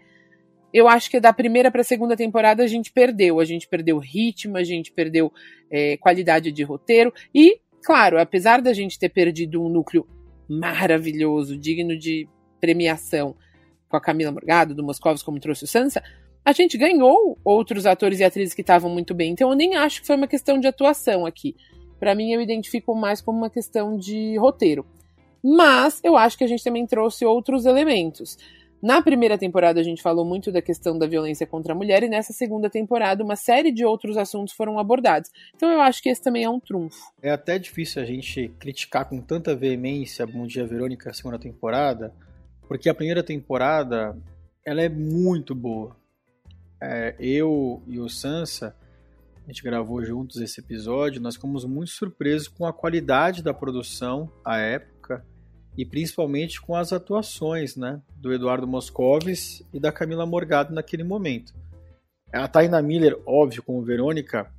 eu 0.72 0.88
acho 0.88 1.10
que 1.10 1.20
da 1.20 1.32
primeira 1.32 1.70
para 1.70 1.82
a 1.82 1.84
segunda 1.84 2.16
temporada 2.16 2.62
a 2.62 2.66
gente 2.66 2.92
perdeu. 2.92 3.40
A 3.40 3.44
gente 3.44 3.68
perdeu 3.68 3.98
ritmo, 3.98 4.56
a 4.56 4.64
gente 4.64 4.92
perdeu 4.92 5.32
é, 5.70 5.96
qualidade 5.96 6.52
de 6.52 6.62
roteiro 6.62 7.12
e, 7.34 7.60
claro, 7.84 8.20
apesar 8.20 8.60
da 8.60 8.72
gente 8.72 8.98
ter 8.98 9.08
perdido 9.08 9.62
um 9.62 9.68
núcleo 9.68 10.06
maravilhoso, 10.48 11.56
digno 11.56 11.96
de 11.96 12.28
premiação 12.60 13.36
com 13.88 13.96
a 13.96 14.00
Camila 14.00 14.32
Morgado, 14.32 14.74
do 14.74 14.82
Moscovos, 14.82 15.22
como 15.22 15.38
trouxe 15.38 15.64
o 15.64 15.66
Sansa, 15.66 16.02
a 16.44 16.52
gente 16.52 16.76
ganhou 16.76 17.38
outros 17.44 17.86
atores 17.86 18.20
e 18.20 18.24
atrizes 18.24 18.54
que 18.54 18.60
estavam 18.60 18.90
muito 18.90 19.14
bem. 19.14 19.32
Então 19.32 19.50
eu 19.50 19.56
nem 19.56 19.76
acho 19.76 20.00
que 20.00 20.06
foi 20.06 20.16
uma 20.16 20.26
questão 20.26 20.58
de 20.58 20.66
atuação 20.66 21.24
aqui. 21.24 21.54
Para 21.98 22.14
mim, 22.14 22.32
eu 22.32 22.40
identifico 22.40 22.94
mais 22.94 23.20
como 23.20 23.38
uma 23.38 23.48
questão 23.48 23.96
de 23.96 24.36
roteiro. 24.36 24.84
Mas 25.42 26.00
eu 26.02 26.16
acho 26.16 26.36
que 26.36 26.44
a 26.44 26.46
gente 26.46 26.64
também 26.64 26.86
trouxe 26.86 27.24
outros 27.24 27.64
elementos. 27.64 28.36
Na 28.84 29.00
primeira 29.00 29.38
temporada 29.38 29.80
a 29.80 29.82
gente 29.82 30.02
falou 30.02 30.26
muito 30.26 30.52
da 30.52 30.60
questão 30.60 30.98
da 30.98 31.06
violência 31.06 31.46
contra 31.46 31.72
a 31.72 31.74
mulher 31.74 32.02
e 32.02 32.08
nessa 32.10 32.34
segunda 32.34 32.68
temporada 32.68 33.24
uma 33.24 33.34
série 33.34 33.72
de 33.72 33.82
outros 33.82 34.14
assuntos 34.18 34.52
foram 34.52 34.78
abordados. 34.78 35.30
Então 35.56 35.72
eu 35.72 35.80
acho 35.80 36.02
que 36.02 36.10
esse 36.10 36.22
também 36.22 36.44
é 36.44 36.50
um 36.50 36.60
trunfo. 36.60 36.98
É 37.22 37.30
até 37.30 37.58
difícil 37.58 38.02
a 38.02 38.04
gente 38.04 38.48
criticar 38.58 39.08
com 39.08 39.22
tanta 39.22 39.56
veemência 39.56 40.26
Bom 40.26 40.46
Dia 40.46 40.66
Verônica 40.66 41.08
a 41.08 41.14
segunda 41.14 41.38
temporada, 41.38 42.14
porque 42.68 42.90
a 42.90 42.94
primeira 42.94 43.22
temporada 43.22 44.14
ela 44.62 44.82
é 44.82 44.88
muito 44.90 45.54
boa. 45.54 45.96
é, 46.78 47.16
eu 47.18 47.82
e 47.86 47.98
o 47.98 48.06
Sansa, 48.06 48.76
a 49.44 49.46
gente 49.46 49.62
gravou 49.62 50.04
juntos 50.04 50.42
esse 50.42 50.60
episódio, 50.60 51.22
nós 51.22 51.36
ficamos 51.36 51.64
muito 51.64 51.90
surpresos 51.90 52.48
com 52.48 52.66
a 52.66 52.72
qualidade 52.72 53.42
da 53.42 53.54
produção 53.54 54.30
à 54.44 54.58
época 54.58 54.93
e 55.76 55.84
principalmente 55.84 56.60
com 56.60 56.76
as 56.76 56.92
atuações 56.92 57.76
né, 57.76 58.00
do 58.16 58.32
Eduardo 58.32 58.66
Moscovis 58.66 59.62
e 59.72 59.80
da 59.80 59.90
Camila 59.90 60.24
Morgado 60.24 60.72
naquele 60.72 61.02
momento. 61.02 61.52
A 62.32 62.48
Taina 62.48 62.80
Miller, 62.80 63.18
óbvio, 63.26 63.62
como 63.62 63.82
Verônica, 63.82 64.50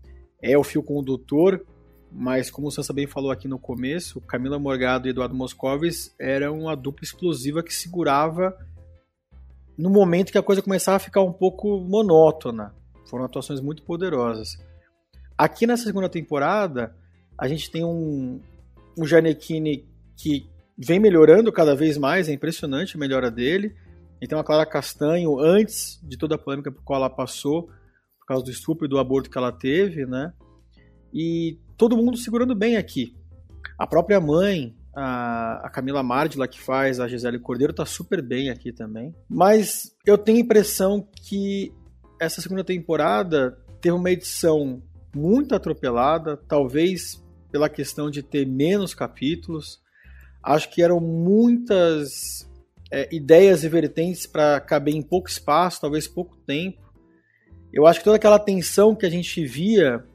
é 0.41 0.57
o 0.57 0.63
fio 0.63 0.84
condutor, 0.84 1.65
mas 2.12 2.50
como 2.50 2.67
o 2.67 2.72
Sansa 2.72 2.93
bem 2.93 3.07
falou 3.07 3.31
aqui 3.31 3.48
no 3.48 3.60
começo, 3.60 4.22
Camila 4.22 4.60
Morgado 4.60 5.07
e 5.07 5.12
Eduardo 5.12 5.36
Moscovis 5.36 6.13
eram 6.19 6.60
uma 6.60 6.75
dupla 6.75 7.03
explosiva 7.03 7.63
que 7.63 7.74
segurava 7.74 8.57
no 9.77 9.89
momento 9.89 10.31
que 10.31 10.38
a 10.38 10.43
coisa 10.43 10.62
começava 10.62 10.98
a 10.98 11.00
ficar 11.00 11.22
um 11.22 11.34
pouco 11.34 11.79
monótona. 11.81 12.74
Foram 13.05 13.25
atuações 13.25 13.60
muito 13.60 13.84
poderosas. 13.84 14.57
Aqui 15.38 15.67
nessa 15.67 15.84
segunda 15.84 16.07
temporada, 16.07 16.95
a 17.38 17.48
gente 17.48 17.69
tem 17.69 17.84
um, 17.84 18.39
um 18.98 19.05
Janequine 19.05 19.86
que 20.15 20.48
vem 20.77 21.00
melhorando 21.00 21.51
cada 21.51 21.75
vez 21.75 21.98
mais, 21.98 22.27
é 22.27 22.34
impressionante 22.34 22.96
a 22.96 23.00
melhora 23.00 23.32
dele. 23.32 23.75
Então 24.22 24.39
a 24.39 24.44
Clara 24.44 24.65
Castanho, 24.65 25.39
antes 25.39 26.00
de 26.03 26.17
toda 26.17 26.36
a 26.36 26.38
polêmica 26.38 26.72
por 26.72 26.84
qual 26.84 27.00
ela 27.00 27.10
passou, 27.10 27.63
por 28.20 28.27
causa 28.27 28.44
do 28.44 28.51
estupro 28.51 28.86
e 28.86 28.89
do 28.89 28.98
aborto 28.98 29.29
que 29.29 29.38
ela 29.38 29.51
teve, 29.51 30.05
né? 30.05 30.34
E 31.13 31.60
todo 31.77 31.98
mundo 31.98 32.17
segurando 32.17 32.55
bem 32.55 32.77
aqui. 32.77 33.15
A 33.77 33.86
própria 33.86 34.20
mãe, 34.20 34.75
a, 34.96 35.67
a 35.67 35.70
Camila 35.70 36.01
Mardila, 36.01 36.48
que 36.48 36.60
faz 36.60 37.00
a 37.00 37.08
Gisele 37.08 37.39
Cordeiro, 37.39 37.74
tá 37.74 37.86
super 37.86 38.22
bem 38.22 38.50
aqui 38.50 38.72
também. 38.72 39.13
Mas 39.29 39.96
eu 40.05 40.17
tenho 40.17 40.38
a 40.38 40.41
impressão 40.41 41.08
que 41.27 41.74
essa 42.20 42.41
segunda 42.41 42.63
temporada 42.63 43.58
teve 43.82 43.96
uma 43.96 44.12
edição 44.12 44.82
muito 45.13 45.53
atropelada, 45.53 46.36
talvez 46.36 47.24
pela 47.51 47.70
questão 47.70 48.10
de 48.10 48.22
ter 48.24 48.46
menos 48.46 48.94
capítulos. 48.94 49.79
Acho 50.46 50.70
que 50.70 50.84
eram 50.84 51.00
muitas 51.00 52.48
é, 52.92 53.10
ideias 53.12 53.64
e 53.64 53.70
vertentes 53.70 54.28
para 54.28 54.60
caber 54.62 54.94
em 54.94 55.02
pouco 55.02 55.28
espaço, 55.28 55.82
talvez 55.82 56.08
pouco 56.08 56.38
tempo. 56.38 56.86
Eu 57.74 57.88
acho 57.88 58.00
que 58.00 58.06
toda 58.06 58.18
aquela 58.18 58.38
tensão 58.38 58.96
que 58.96 59.08
a 59.08 59.10
gente 59.10 59.44
via 59.44 60.06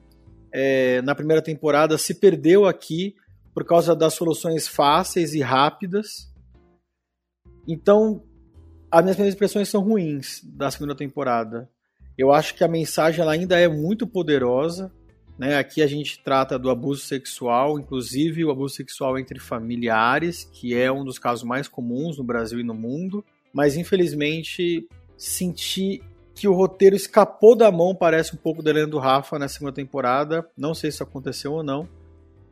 é, 0.53 1.01
na 1.01 1.13
primeira 1.13 1.41
temporada 1.41 1.97
se 1.97 2.13
perdeu 2.13 2.65
aqui 2.65 3.13
por 3.53 3.65
causa 3.65 3.93
das 3.93 4.13
soluções 4.13 4.69
fáceis 4.69 5.33
e 5.33 5.41
rápidas. 5.41 6.31
Então, 7.67 8.23
as 8.89 9.03
minhas 9.03 9.17
primeiras 9.17 9.35
impressões 9.35 9.67
são 9.67 9.81
ruins 9.81 10.41
da 10.43 10.71
segunda 10.71 10.95
temporada. 10.95 11.69
Eu 12.17 12.31
acho 12.31 12.55
que 12.55 12.63
a 12.63 12.69
mensagem 12.69 13.27
ainda 13.27 13.59
é 13.59 13.67
muito 13.67 14.07
poderosa. 14.07 14.91
Né? 15.41 15.57
Aqui 15.57 15.81
a 15.81 15.87
gente 15.87 16.21
trata 16.23 16.59
do 16.59 16.69
abuso 16.69 17.01
sexual, 17.01 17.79
inclusive 17.79 18.45
o 18.45 18.51
abuso 18.51 18.75
sexual 18.75 19.17
entre 19.17 19.39
familiares, 19.39 20.47
que 20.53 20.75
é 20.77 20.91
um 20.91 21.03
dos 21.03 21.17
casos 21.17 21.43
mais 21.43 21.67
comuns 21.67 22.17
no 22.17 22.23
Brasil 22.23 22.59
e 22.59 22.63
no 22.63 22.75
mundo. 22.75 23.25
Mas 23.51 23.75
infelizmente 23.75 24.87
senti 25.17 26.01
que 26.35 26.47
o 26.47 26.53
roteiro 26.53 26.95
escapou 26.95 27.57
da 27.57 27.71
mão, 27.71 27.95
parece 27.95 28.35
um 28.35 28.37
pouco 28.37 28.61
da 28.61 28.71
do 28.85 28.99
Rafa 28.99 29.39
na 29.39 29.47
segunda 29.47 29.73
temporada. 29.73 30.47
Não 30.55 30.75
sei 30.75 30.91
se 30.91 30.97
isso 30.97 31.03
aconteceu 31.03 31.53
ou 31.53 31.63
não 31.63 31.89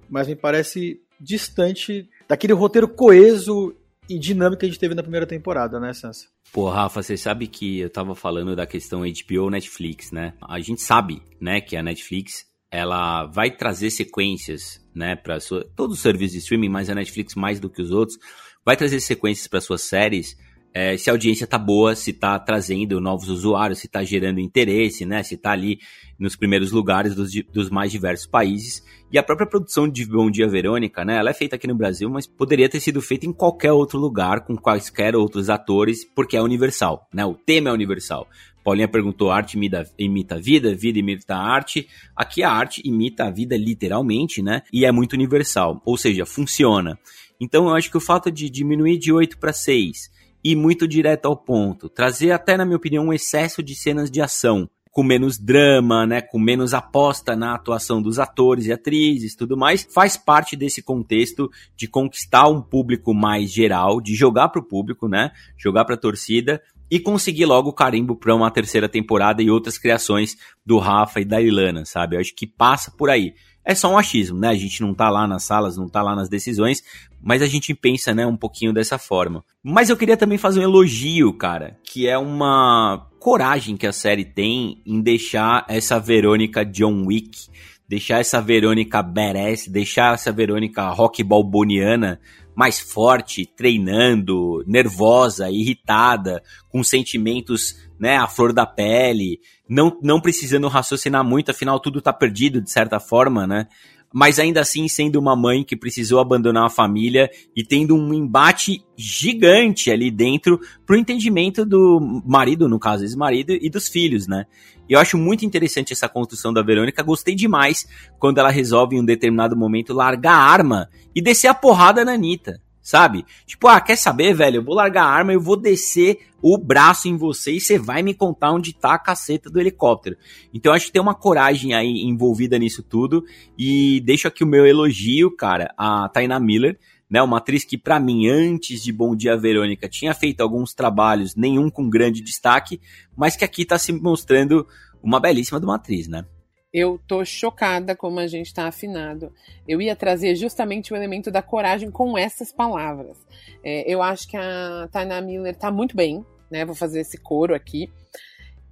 mas 0.09 0.27
me 0.27 0.35
parece 0.35 0.99
distante 1.19 2.09
daquele 2.27 2.53
roteiro 2.53 2.87
coeso 2.87 3.75
e 4.09 4.17
dinâmico 4.17 4.61
que 4.61 4.65
a 4.65 4.69
gente 4.69 4.79
teve 4.79 4.95
na 4.95 5.03
primeira 5.03 5.27
temporada, 5.27 5.79
né, 5.79 5.93
Sansa? 5.93 6.27
Pô, 6.51 6.67
Rafa, 6.67 7.03
você 7.03 7.15
sabe 7.15 7.45
que 7.45 7.79
eu 7.79 7.89
tava 7.89 8.15
falando 8.15 8.55
da 8.55 8.65
questão 8.65 9.01
HBO 9.01 9.51
Netflix, 9.51 10.11
né? 10.11 10.33
A 10.41 10.59
gente 10.59 10.81
sabe, 10.81 11.21
né, 11.39 11.61
que 11.61 11.77
a 11.77 11.83
Netflix 11.83 12.48
ela 12.71 13.25
vai 13.25 13.51
trazer 13.51 13.89
sequências, 13.91 14.85
né, 14.93 15.15
para 15.15 15.37
todos 15.75 15.97
os 15.97 16.01
serviços 16.01 16.33
de 16.33 16.39
streaming, 16.39 16.69
mas 16.69 16.89
a 16.89 16.95
Netflix 16.95 17.35
mais 17.35 17.59
do 17.59 17.69
que 17.69 17.81
os 17.81 17.91
outros, 17.91 18.17
vai 18.65 18.75
trazer 18.75 18.99
sequências 18.99 19.47
para 19.47 19.61
suas 19.61 19.81
séries 19.81 20.35
é, 20.71 20.95
se 20.97 21.09
a 21.09 21.13
audiência 21.13 21.47
tá 21.47 21.57
boa, 21.57 21.95
se 21.95 22.13
tá 22.13 22.37
trazendo 22.37 23.01
novos 23.01 23.27
usuários, 23.27 23.79
se 23.79 23.87
tá 23.87 24.03
gerando 24.03 24.39
interesse, 24.39 25.03
né? 25.03 25.23
Se 25.23 25.35
tá 25.35 25.51
ali 25.51 25.79
nos 26.17 26.35
primeiros 26.35 26.71
lugares 26.71 27.15
dos, 27.15 27.31
dos, 27.51 27.69
mais 27.69 27.91
diversos 27.91 28.27
países. 28.27 28.83
E 29.11 29.17
a 29.17 29.23
própria 29.23 29.47
produção 29.47 29.89
de 29.89 30.05
Bom 30.05 30.29
Dia 30.29 30.47
Verônica, 30.47 31.03
né? 31.03 31.17
Ela 31.17 31.31
é 31.31 31.33
feita 31.33 31.55
aqui 31.55 31.67
no 31.67 31.73
Brasil, 31.73 32.07
mas 32.07 32.27
poderia 32.27 32.69
ter 32.69 32.79
sido 32.79 33.01
feita 33.01 33.25
em 33.25 33.33
qualquer 33.33 33.71
outro 33.71 33.97
lugar, 33.97 34.41
com 34.45 34.55
quaisquer 34.55 35.15
outros 35.15 35.49
atores, 35.49 36.05
porque 36.05 36.37
é 36.37 36.41
universal, 36.41 37.07
né? 37.11 37.25
O 37.25 37.33
tema 37.33 37.69
é 37.69 37.73
universal. 37.73 38.27
Paulinha 38.63 38.87
perguntou: 38.87 39.31
arte 39.31 39.55
imita, 39.55 39.89
imita 39.97 40.35
a 40.35 40.39
vida, 40.39 40.75
vida 40.75 40.99
imita 40.99 41.35
a 41.35 41.41
arte. 41.41 41.87
Aqui 42.15 42.43
a 42.43 42.51
arte 42.51 42.81
imita 42.85 43.25
a 43.25 43.31
vida 43.31 43.55
literalmente, 43.57 44.41
né? 44.41 44.61
E 44.71 44.85
é 44.85 44.91
muito 44.91 45.13
universal, 45.13 45.81
ou 45.85 45.97
seja, 45.97 46.25
funciona. 46.25 46.97
Então 47.39 47.67
eu 47.67 47.75
acho 47.75 47.89
que 47.89 47.97
o 47.97 48.01
fato 48.01 48.29
de 48.29 48.49
diminuir 48.49 48.97
de 48.97 49.11
8 49.11 49.37
para 49.37 49.53
6 49.53 50.11
e 50.43 50.55
muito 50.55 50.87
direto 50.87 51.25
ao 51.25 51.35
ponto. 51.35 51.89
Trazer 51.89 52.31
até, 52.31 52.57
na 52.57 52.65
minha 52.65 52.77
opinião, 52.77 53.07
um 53.07 53.13
excesso 53.13 53.61
de 53.61 53.75
cenas 53.75 54.09
de 54.09 54.21
ação, 54.21 54.69
com 54.91 55.03
menos 55.03 55.37
drama, 55.37 56.05
né, 56.05 56.21
com 56.21 56.39
menos 56.39 56.73
aposta 56.73 57.35
na 57.35 57.53
atuação 57.53 58.01
dos 58.01 58.19
atores 58.19 58.65
e 58.65 58.71
atrizes, 58.71 59.35
tudo 59.35 59.55
mais, 59.55 59.87
faz 59.93 60.17
parte 60.17 60.55
desse 60.55 60.81
contexto 60.81 61.49
de 61.75 61.87
conquistar 61.87 62.47
um 62.47 62.61
público 62.61 63.13
mais 63.13 63.51
geral, 63.51 64.01
de 64.01 64.15
jogar 64.15 64.49
para 64.49 64.59
o 64.59 64.65
público, 64.65 65.07
né, 65.07 65.31
jogar 65.57 65.85
para 65.85 65.95
a 65.95 65.99
torcida 65.99 66.61
e 66.89 66.99
conseguir 66.99 67.45
logo 67.45 67.69
o 67.69 67.73
carimbo 67.73 68.15
para 68.15 68.35
uma 68.35 68.49
terceira 68.51 68.89
temporada 68.89 69.41
e 69.41 69.49
outras 69.49 69.77
criações 69.77 70.35
do 70.65 70.77
Rafa 70.77 71.21
e 71.21 71.25
da 71.25 71.41
Ilana, 71.41 71.85
sabe? 71.85 72.15
Eu 72.15 72.19
acho 72.19 72.35
que 72.35 72.47
passa 72.47 72.91
por 72.91 73.09
aí 73.09 73.33
é 73.69 73.75
só 73.75 73.91
um 73.91 73.97
achismo, 73.99 74.39
né? 74.39 74.47
A 74.47 74.55
gente 74.55 74.81
não 74.81 74.95
tá 74.95 75.11
lá 75.11 75.27
nas 75.27 75.43
salas, 75.43 75.77
não 75.77 75.87
tá 75.87 76.01
lá 76.01 76.15
nas 76.15 76.27
decisões, 76.27 76.83
mas 77.21 77.41
a 77.41 77.45
gente 77.45 77.75
pensa, 77.75 78.15
né, 78.15 78.25
um 78.25 78.35
pouquinho 78.35 78.73
dessa 78.73 78.97
forma. 78.97 79.43
Mas 79.63 79.91
eu 79.91 79.97
queria 79.97 80.17
também 80.17 80.39
fazer 80.39 80.59
um 80.59 80.63
elogio, 80.63 81.31
cara, 81.33 81.77
que 81.83 82.07
é 82.07 82.17
uma 82.17 83.07
coragem 83.19 83.77
que 83.77 83.85
a 83.85 83.91
série 83.91 84.25
tem 84.25 84.81
em 84.83 84.99
deixar 85.01 85.65
essa 85.67 85.99
Verônica 85.99 86.65
John 86.65 87.05
Wick, 87.05 87.47
deixar 87.87 88.19
essa 88.19 88.41
Verônica 88.41 89.03
badass, 89.03 89.67
deixar 89.67 90.15
essa 90.15 90.31
Verônica 90.31 90.89
rock 90.89 91.23
balboniana 91.23 92.19
mais 92.59 92.77
forte, 92.77 93.45
treinando, 93.45 94.65
nervosa, 94.67 95.49
irritada, 95.49 96.43
com 96.69 96.83
sentimentos, 96.83 97.77
né, 97.97 98.17
à 98.17 98.27
flor 98.27 98.51
da 98.51 98.65
pele, 98.65 99.39
não, 99.69 99.97
não 100.03 100.19
precisando 100.19 100.67
raciocinar 100.67 101.23
muito, 101.23 101.51
afinal 101.51 101.79
tudo 101.79 102.01
tá 102.01 102.11
perdido 102.11 102.61
de 102.61 102.69
certa 102.69 102.99
forma, 102.99 103.47
né? 103.47 103.65
Mas 104.13 104.39
ainda 104.39 104.61
assim 104.61 104.87
sendo 104.87 105.19
uma 105.19 105.35
mãe 105.35 105.63
que 105.63 105.75
precisou 105.75 106.19
abandonar 106.19 106.65
a 106.65 106.69
família 106.69 107.29
e 107.55 107.63
tendo 107.63 107.95
um 107.95 108.13
embate 108.13 108.83
gigante 108.97 109.91
ali 109.91 110.09
dentro 110.09 110.59
pro 110.85 110.97
entendimento 110.97 111.63
do 111.65 112.21
marido, 112.25 112.67
no 112.67 112.79
caso, 112.79 113.03
ex-marido, 113.03 113.53
e 113.53 113.69
dos 113.69 113.87
filhos, 113.87 114.27
né? 114.27 114.45
Eu 114.89 114.99
acho 114.99 115.17
muito 115.17 115.45
interessante 115.45 115.93
essa 115.93 116.09
construção 116.09 116.51
da 116.51 116.63
Verônica. 116.63 117.03
Gostei 117.03 117.35
demais 117.35 117.87
quando 118.17 118.39
ela 118.39 118.49
resolve 118.49 118.95
em 118.95 119.01
um 119.01 119.05
determinado 119.05 119.55
momento 119.55 119.93
largar 119.93 120.33
a 120.33 120.51
arma 120.51 120.89
e 121.15 121.21
descer 121.21 121.47
a 121.47 121.53
porrada 121.53 122.03
na 122.03 122.13
Anitta 122.13 122.59
sabe? 122.89 123.23
Tipo, 123.45 123.67
ah, 123.67 123.79
quer 123.79 123.95
saber, 123.95 124.33
velho? 124.33 124.55
Eu 124.55 124.63
vou 124.63 124.73
largar 124.73 125.03
a 125.03 125.09
arma, 125.09 125.31
eu 125.31 125.39
vou 125.39 125.55
descer 125.55 126.21
o 126.41 126.57
braço 126.57 127.07
em 127.07 127.15
você 127.15 127.51
e 127.51 127.61
você 127.61 127.77
vai 127.77 128.01
me 128.01 128.15
contar 128.15 128.51
onde 128.51 128.73
tá 128.73 128.95
a 128.95 128.97
caceta 128.97 129.47
do 129.47 129.59
helicóptero. 129.59 130.17
Então 130.51 130.73
acho 130.73 130.87
que 130.87 130.91
tem 130.91 131.01
uma 131.01 131.13
coragem 131.13 131.75
aí 131.75 132.01
envolvida 132.01 132.57
nisso 132.57 132.81
tudo 132.81 133.23
e 133.55 134.01
deixo 134.01 134.27
aqui 134.27 134.43
o 134.43 134.47
meu 134.47 134.65
elogio, 134.65 135.29
cara, 135.29 135.71
a 135.77 136.09
Taina 136.09 136.39
Miller, 136.39 136.79
né, 137.07 137.21
uma 137.21 137.37
atriz 137.37 137.63
que 137.63 137.77
para 137.77 137.99
mim 137.99 138.27
antes 138.27 138.81
de 138.81 138.91
Bom 138.91 139.15
Dia 139.15 139.37
Verônica 139.37 139.87
tinha 139.87 140.15
feito 140.15 140.41
alguns 140.41 140.73
trabalhos, 140.73 141.35
nenhum 141.35 141.69
com 141.69 141.87
grande 141.87 142.21
destaque, 142.21 142.81
mas 143.15 143.35
que 143.35 143.45
aqui 143.45 143.65
tá 143.65 143.77
se 143.77 143.93
mostrando 143.93 144.65
uma 145.03 145.19
belíssima 145.19 145.59
de 145.59 145.65
uma 145.67 145.75
atriz, 145.75 146.07
né? 146.07 146.25
Eu 146.71 146.99
tô 147.07 147.25
chocada 147.25 147.95
como 147.95 148.19
a 148.19 148.27
gente 148.27 148.53
tá 148.53 148.67
afinado. 148.67 149.33
Eu 149.67 149.81
ia 149.81 149.95
trazer 149.95 150.35
justamente 150.35 150.93
o 150.93 150.95
elemento 150.95 151.31
da 151.31 151.41
coragem 151.41 151.89
com 151.89 152.15
essas 152.15 152.51
palavras. 152.51 153.17
É, 153.63 153.91
eu 153.91 154.03
acho 154.03 154.27
que 154.27 154.37
a 154.37 154.87
Taina 154.91 155.19
Miller 155.19 155.55
tá 155.55 155.71
muito 155.71 155.95
bem, 155.95 156.23
né? 156.49 156.63
Vou 156.65 156.75
fazer 156.75 157.01
esse 157.01 157.17
coro 157.17 157.55
aqui. 157.55 157.91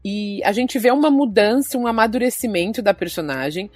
E 0.06 0.44
a 0.44 0.52
gente 0.52 0.78
vê 0.78 0.92
uma 0.92 1.10
mudança, 1.10 1.78
um 1.78 1.88
amadurecimento 1.88 2.84
da 2.84 2.94
personagem. 2.94 3.70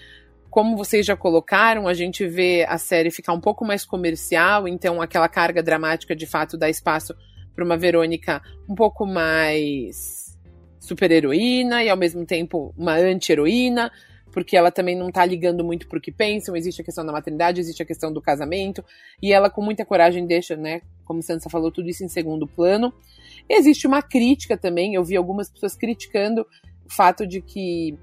Como 0.52 0.78
vocês 0.78 1.04
já 1.06 1.16
colocaram, 1.16 1.88
a 1.88 1.94
gente 1.94 2.28
vê 2.28 2.64
a 2.70 2.78
série 2.78 3.10
ficar 3.10 3.34
um 3.34 3.42
pouco 3.42 3.66
mais 3.66 3.86
comercial, 3.86 4.68
então 4.68 5.02
aquela 5.02 5.28
carga 5.28 5.64
dramática 5.64 6.16
de 6.16 6.28
fato 6.28 6.58
dá 6.58 6.70
espaço 6.70 7.16
para 7.56 7.66
uma 7.66 7.78
Verônica 7.78 8.42
um 8.70 8.76
pouco 8.76 9.06
mais 9.06 10.38
super-heroína 10.80 11.84
e 11.84 11.90
ao 11.90 11.98
mesmo 11.98 12.26
tempo 12.26 12.74
uma 12.78 12.96
anti-heroína 12.96 13.92
porque 14.32 14.56
ela 14.56 14.72
também 14.72 14.96
não 14.98 15.12
tá 15.12 15.26
ligando 15.26 15.64
muito 15.64 15.88
pro 15.88 16.02
que 16.02 16.12
pensam, 16.12 16.56
existe 16.56 16.82
a 16.82 16.86
questão 16.86 17.06
da 17.06 17.12
maternidade, 17.12 17.60
existe 17.60 17.84
a 17.84 17.86
questão 17.86 18.12
do 18.12 18.22
casamento, 18.22 18.84
e 19.22 19.32
ela 19.34 19.50
com 19.50 19.62
muita 19.62 19.86
coragem 19.86 20.26
deixa, 20.26 20.56
né, 20.56 20.82
como 21.06 21.22
Sansa 21.22 21.50
falou, 21.50 21.72
tudo 21.72 21.90
isso 21.90 22.04
em 22.04 22.08
segundo 22.08 22.48
plano. 22.48 22.94
Existe 23.50 23.86
uma 23.86 24.02
crítica 24.02 24.58
também, 24.58 24.96
eu 24.96 25.04
vi 25.04 25.16
algumas 25.16 25.50
pessoas 25.50 25.76
criticando 25.76 26.46
fato 26.90 27.26
de 27.26 27.42
que 27.42 27.98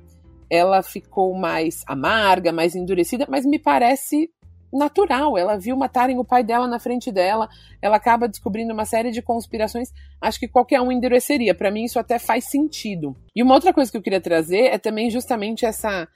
ela 0.51 0.83
ficou 0.83 1.35
mais 1.35 1.83
amarga, 1.87 2.53
mais 2.53 2.75
endurecida, 2.75 3.27
mas 3.29 3.45
me 3.45 3.59
parece 3.59 4.31
natural. 4.73 5.37
Ela 5.37 5.57
viu 5.57 5.77
matarem 5.77 6.19
o 6.19 6.25
pai 6.25 6.43
dela 6.43 6.67
na 6.67 6.79
frente 6.79 7.11
dela, 7.11 7.49
ela 7.81 7.97
acaba 7.97 8.29
descobrindo 8.29 8.73
uma 8.73 8.85
série 8.85 9.11
de 9.11 9.23
conspirações. 9.23 9.93
Acho 10.21 10.39
que 10.39 10.49
qualquer 10.49 10.81
um 10.81 10.93
endureceria. 10.93 11.55
Para 11.55 11.71
mim, 11.71 11.85
isso 11.85 11.99
até 11.99 12.19
faz 12.19 12.45
sentido. 12.45 13.17
E 13.35 13.43
uma 13.43 13.55
outra 13.55 13.73
coisa 13.73 13.91
que 13.91 13.97
eu 13.97 14.03
queria 14.03 14.21
trazer 14.21 14.67
é 14.67 14.79
também 14.79 15.11
justamente 15.11 15.65
essa 15.65 16.09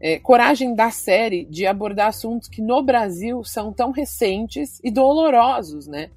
é, 0.00 0.18
coragem 0.18 0.74
da 0.74 0.90
série 0.90 1.44
de 1.44 1.66
abordar 1.66 2.08
assuntos 2.08 2.48
que 2.48 2.62
no 2.62 2.82
Brasil 2.82 3.44
são 3.44 3.72
tão 3.72 3.90
recentes 3.90 4.80
e 4.82 4.90
dolorosos, 4.90 5.86
né? 5.86 6.10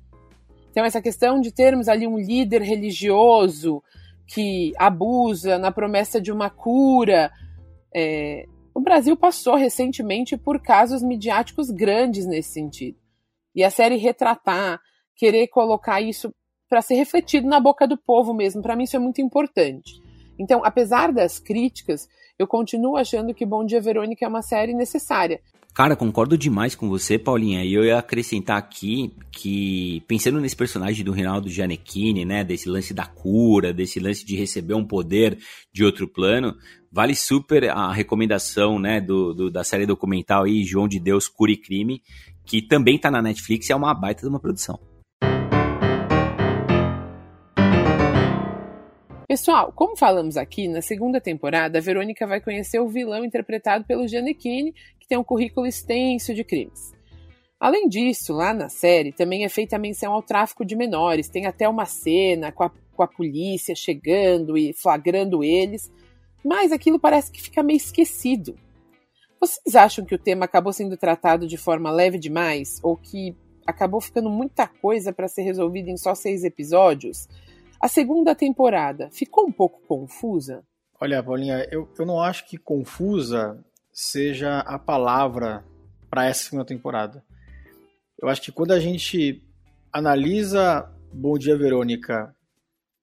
Então, 0.72 0.86
essa 0.86 1.02
questão 1.02 1.40
de 1.40 1.52
termos 1.52 1.88
ali 1.88 2.08
um 2.08 2.18
líder 2.18 2.64
religioso 2.64 3.84
que 4.26 4.74
abusa 4.78 5.60
na 5.60 5.72
promessa 5.72 6.20
de 6.20 6.32
uma 6.32 6.50
cura. 6.50 7.32
É, 7.94 8.48
o 8.74 8.82
Brasil 8.82 9.16
passou 9.16 9.56
recentemente 9.56 10.36
por 10.36 10.60
casos 10.60 11.04
midiáticos 11.04 11.70
grandes 11.70 12.26
nesse 12.26 12.52
sentido. 12.52 12.98
E 13.56 13.64
a 13.64 13.70
série 13.70 13.98
retratar, 13.98 14.82
querer 15.16 15.48
colocar 15.48 16.02
isso 16.02 16.34
para 16.68 16.82
ser 16.82 16.96
refletido 16.96 17.48
na 17.48 17.60
boca 17.60 17.88
do 17.88 17.98
povo 17.98 18.34
mesmo, 18.34 18.62
para 18.62 18.76
mim 18.76 18.84
isso 18.84 18.96
é 18.96 19.00
muito 19.00 19.22
importante. 19.22 20.02
Então, 20.40 20.62
apesar 20.66 21.14
das 21.14 21.38
críticas, 21.38 22.08
eu 22.40 22.48
continuo 22.48 22.98
achando 22.98 23.34
que 23.34 23.46
Bom 23.46 23.64
Dia 23.64 23.80
Verônica 23.80 24.26
é 24.26 24.28
uma 24.28 24.42
série 24.42 24.74
necessária. 24.74 25.40
Cara, 25.74 25.96
concordo 25.96 26.38
demais 26.38 26.76
com 26.76 26.88
você, 26.88 27.18
Paulinha. 27.18 27.66
E 27.66 27.74
eu 27.74 27.84
ia 27.84 27.98
acrescentar 27.98 28.58
aqui 28.58 29.12
que, 29.32 30.04
pensando 30.08 30.40
nesse 30.40 30.56
personagem 30.56 31.04
do 31.04 31.12
Reinaldo 31.12 31.50
Gianecchini, 31.50 32.24
né, 32.24 32.44
desse 32.44 32.70
lance 32.70 32.94
da 32.94 33.08
cura, 33.08 33.74
desse 33.74 34.00
lance 34.00 34.24
de 34.24 34.36
receber 34.36 34.76
um 34.76 34.86
poder 34.86 35.36
de 35.74 35.84
outro 35.84 36.08
plano, 36.08 36.54
vale 36.92 37.16
super 37.16 37.72
a 37.72 37.92
recomendação, 37.92 38.78
né, 38.78 39.02
do, 39.02 39.34
do 39.34 39.50
da 39.50 39.64
série 39.64 39.88
documental 39.88 40.44
aí, 40.44 40.64
João 40.64 40.88
de 40.88 41.00
Deus, 41.00 41.28
Cura 41.28 41.52
e 41.52 41.58
Crime, 41.58 42.04
que 42.46 42.62
também 42.62 43.00
tá 43.00 43.10
na 43.10 43.22
Netflix 43.22 43.68
e 43.68 43.72
é 43.74 43.76
uma 43.76 43.96
baita 43.96 44.22
de 44.22 44.28
uma 44.28 44.40
produção. 44.40 44.80
Pessoal, 49.34 49.72
como 49.72 49.98
falamos 49.98 50.38
aqui, 50.38 50.68
na 50.68 50.80
segunda 50.80 51.20
temporada, 51.20 51.80
a 51.80 51.82
Verônica 51.82 52.28
vai 52.28 52.40
conhecer 52.40 52.80
o 52.80 52.88
vilão 52.88 53.26
interpretado 53.26 53.84
pelo 53.84 54.08
Giannichini, 54.08 54.76
que 55.04 55.08
tem 55.10 55.18
um 55.18 55.24
currículo 55.24 55.68
extenso 55.68 56.34
de 56.34 56.46
crimes. 56.46 56.94
Além 57.60 57.90
disso, 57.90 58.32
lá 58.34 58.54
na 58.54 58.70
série 58.70 59.12
também 59.12 59.44
é 59.44 59.50
feita 59.50 59.76
a 59.76 59.80
menção 59.80 60.14
ao 60.14 60.24
tráfico 60.24 60.66
de 60.66 60.76
menores, 60.76 61.30
tem 61.30 61.46
até 61.46 61.68
uma 61.68 61.86
cena 61.86 62.52
com 62.52 62.64
a, 62.64 62.72
com 62.94 63.04
a 63.04 63.08
polícia 63.08 63.76
chegando 63.76 64.58
e 64.58 64.74
flagrando 64.74 65.44
eles, 65.44 65.92
mas 66.44 66.72
aquilo 66.72 67.00
parece 67.00 67.32
que 67.32 67.42
fica 67.42 67.62
meio 67.62 67.78
esquecido. 67.78 68.56
Vocês 69.40 69.76
acham 69.76 70.06
que 70.06 70.16
o 70.16 70.20
tema 70.20 70.46
acabou 70.46 70.72
sendo 70.72 70.96
tratado 70.96 71.46
de 71.46 71.58
forma 71.58 71.92
leve 71.92 72.18
demais? 72.18 72.80
Ou 72.82 72.96
que 72.96 73.36
acabou 73.68 74.00
ficando 74.00 74.30
muita 74.30 74.68
coisa 74.68 75.12
para 75.12 75.28
ser 75.28 75.42
resolvida 75.42 75.90
em 75.90 75.98
só 75.98 76.16
seis 76.16 76.46
episódios? 76.46 77.28
A 77.82 77.90
segunda 77.90 78.34
temporada 78.34 79.10
ficou 79.12 79.46
um 79.46 79.52
pouco 79.52 79.82
confusa? 79.86 80.64
Olha, 81.00 81.22
Paulinha, 81.22 81.68
eu, 81.70 81.90
eu 82.00 82.06
não 82.06 82.22
acho 82.22 82.48
que 82.48 82.58
confusa 82.58 83.62
seja 83.94 84.60
a 84.60 84.80
palavra 84.80 85.64
para 86.10 86.26
essa 86.26 86.46
segunda 86.46 86.66
temporada. 86.66 87.24
Eu 88.20 88.28
acho 88.28 88.42
que 88.42 88.52
quando 88.52 88.72
a 88.72 88.80
gente 88.80 89.44
analisa 89.92 90.92
Bom 91.14 91.38
Dia 91.38 91.56
Verônica 91.56 92.36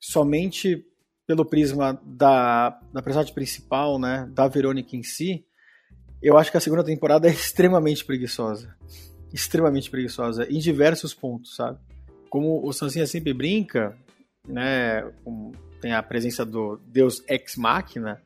somente 0.00 0.85
pelo 1.26 1.44
prisma 1.44 2.00
da, 2.04 2.80
da 2.92 3.00
personagem 3.00 3.32
principal, 3.32 3.99
né, 3.99 4.28
da 4.32 4.49
Verônica 4.49 4.97
em 4.97 5.02
si, 5.02 5.44
eu 6.20 6.37
acho 6.37 6.50
que 6.50 6.56
a 6.56 6.61
segunda 6.61 6.82
temporada 6.82 7.28
é 7.28 7.30
extremamente 7.30 8.04
preguiçosa. 8.04 8.75
Extremamente 9.32 9.88
preguiçosa, 9.88 10.44
em 10.50 10.59
diversos 10.59 11.14
pontos, 11.14 11.54
sabe? 11.54 11.78
Como 12.28 12.67
o 12.67 12.73
Sansinha 12.73 13.06
sempre 13.06 13.32
brinca, 13.32 13.97
né, 14.47 15.04
tem 15.80 15.93
a 15.93 16.02
presença 16.02 16.45
do 16.45 16.80
Deus 16.86 17.23
Ex 17.28 17.56
Machina, 17.56 18.21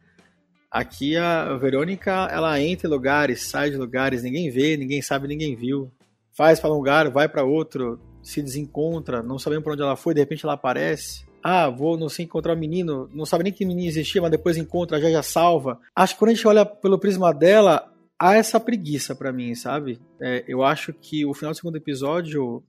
aqui 0.74 1.16
a 1.16 1.56
Verônica, 1.56 2.10
ela 2.32 2.60
entra 2.60 2.88
em 2.88 2.90
lugares, 2.90 3.42
sai 3.42 3.70
de 3.70 3.76
lugares, 3.76 4.24
ninguém 4.24 4.50
vê, 4.50 4.76
ninguém 4.76 5.00
sabe, 5.00 5.28
ninguém 5.28 5.54
viu. 5.54 5.88
Faz 6.32 6.58
para 6.58 6.72
um 6.72 6.74
lugar, 6.74 7.08
vai 7.10 7.28
para 7.28 7.44
outro, 7.44 8.00
se 8.20 8.42
desencontra, 8.42 9.22
não 9.22 9.38
sabemos 9.38 9.62
para 9.62 9.74
onde 9.74 9.82
ela 9.82 9.94
foi, 9.94 10.14
de 10.14 10.20
repente 10.20 10.44
ela 10.44 10.54
aparece. 10.54 11.24
Ah, 11.40 11.70
vou 11.70 11.96
não 11.96 12.08
sei 12.08 12.24
encontrar 12.24 12.54
o 12.54 12.56
um 12.56 12.58
menino, 12.58 13.08
não 13.14 13.24
sabe 13.24 13.44
nem 13.44 13.52
que 13.52 13.64
menino 13.64 13.86
existia, 13.86 14.20
mas 14.20 14.32
depois 14.32 14.56
encontra, 14.56 15.00
já 15.00 15.08
já 15.12 15.22
salva. 15.22 15.78
Acho 15.94 16.14
que 16.14 16.18
quando 16.18 16.30
a 16.30 16.34
gente 16.34 16.48
olha 16.48 16.66
pelo 16.66 16.98
prisma 16.98 17.32
dela, 17.32 17.92
há 18.18 18.34
essa 18.34 18.58
preguiça 18.58 19.14
para 19.14 19.32
mim, 19.32 19.54
sabe? 19.54 20.00
É, 20.20 20.42
eu 20.48 20.64
acho 20.64 20.92
que 20.92 21.24
o 21.24 21.34
final 21.34 21.52
do 21.52 21.56
segundo 21.56 21.76
episódio 21.76 22.64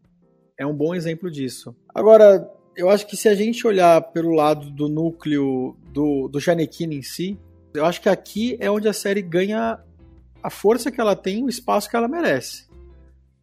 é 0.60 0.66
um 0.66 0.76
bom 0.76 0.94
exemplo 0.94 1.32
disso. 1.32 1.76
Agora, 1.94 2.48
eu 2.78 2.88
acho 2.88 3.08
que 3.08 3.18
se 3.18 3.28
a 3.28 3.34
gente 3.34 3.66
olhar 3.66 4.00
pelo 4.12 4.36
lado 4.36 4.70
do 4.70 4.88
núcleo 4.88 5.76
do, 5.92 6.28
do 6.28 6.40
em 6.40 7.02
si, 7.02 7.40
eu 7.76 7.86
acho 7.86 8.02
que 8.02 8.10
aqui 8.10 8.58
é 8.60 8.70
onde 8.70 8.88
a 8.88 8.94
série 8.94 9.22
ganha 9.22 9.80
a 10.42 10.50
força 10.50 10.92
que 10.92 11.02
ela 11.02 11.16
tem, 11.16 11.44
o 11.44 11.50
espaço 11.50 11.90
que 11.90 11.96
ela 11.96 12.08
merece. 12.08 12.68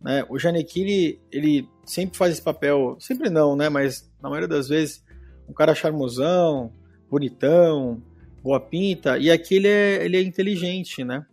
Né? 0.00 0.24
O 0.28 0.38
Janequine, 0.38 1.20
ele 1.30 1.68
sempre 1.84 2.16
faz 2.16 2.32
esse 2.32 2.42
papel, 2.42 2.96
sempre 2.98 3.30
não, 3.30 3.54
né? 3.54 3.68
Mas 3.68 4.10
na 4.20 4.28
maioria 4.28 4.48
das 4.48 4.68
vezes, 4.68 5.04
um 5.48 5.52
cara 5.52 5.74
charmosão, 5.74 6.72
bonitão, 7.10 8.02
boa 8.42 8.60
pinta, 8.60 9.18
e 9.18 9.30
aqui 9.30 9.56
ele 9.56 9.68
é, 9.68 10.04
ele 10.04 10.16
é 10.16 10.22
inteligente, 10.22 11.04
né? 11.04 11.24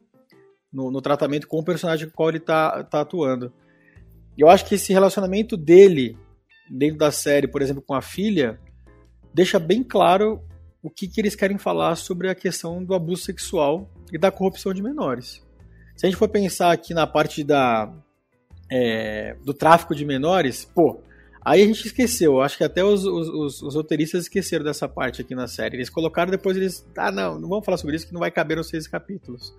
No, 0.71 0.91
no 0.91 1.01
tratamento 1.01 1.47
com 1.47 1.59
o 1.59 1.63
personagem 1.63 2.07
com 2.07 2.13
o 2.13 2.15
qual 2.15 2.29
ele 2.29 2.39
tá, 2.39 2.83
tá 2.83 3.01
atuando. 3.01 3.51
E 4.37 4.41
eu 4.41 4.49
acho 4.49 4.65
que 4.65 4.75
esse 4.75 4.93
relacionamento 4.93 5.57
dele 5.57 6.15
dentro 6.69 6.97
da 6.97 7.11
série, 7.11 7.47
por 7.47 7.61
exemplo, 7.61 7.81
com 7.81 7.95
a 7.95 8.01
filha, 8.01 8.59
deixa 9.33 9.57
bem 9.57 9.83
claro 9.83 10.43
o 10.81 10.89
que, 10.89 11.07
que 11.07 11.19
eles 11.19 11.35
querem 11.35 11.57
falar 11.57 11.95
sobre 11.95 12.29
a 12.29 12.35
questão 12.35 12.83
do 12.83 12.93
abuso 12.93 13.23
sexual 13.23 13.89
e 14.11 14.17
da 14.17 14.31
corrupção 14.31 14.73
de 14.73 14.81
menores. 14.81 15.45
Se 15.95 16.05
a 16.05 16.09
gente 16.09 16.17
for 16.17 16.29
pensar 16.29 16.71
aqui 16.71 16.93
na 16.93 17.05
parte 17.05 17.43
da, 17.43 17.93
é, 18.71 19.35
do 19.43 19.53
tráfico 19.53 19.93
de 19.93 20.05
menores, 20.05 20.63
pô, 20.63 21.01
aí 21.43 21.61
a 21.61 21.65
gente 21.65 21.85
esqueceu. 21.85 22.41
Acho 22.41 22.57
que 22.57 22.63
até 22.63 22.83
os, 22.83 23.03
os, 23.03 23.61
os, 23.61 23.75
roteiristas 23.75 24.23
esqueceram 24.23 24.63
dessa 24.63 24.87
parte 24.87 25.21
aqui 25.21 25.35
na 25.35 25.47
série. 25.47 25.75
Eles 25.75 25.89
colocaram 25.89 26.31
depois, 26.31 26.55
eles. 26.55 26.87
Ah, 26.97 27.11
não, 27.11 27.37
não 27.37 27.49
vamos 27.49 27.65
falar 27.65 27.77
sobre 27.77 27.97
isso 27.97 28.07
que 28.07 28.13
não 28.13 28.21
vai 28.21 28.31
caber 28.31 28.55
nos 28.55 28.69
seis 28.69 28.87
capítulos. 28.87 29.53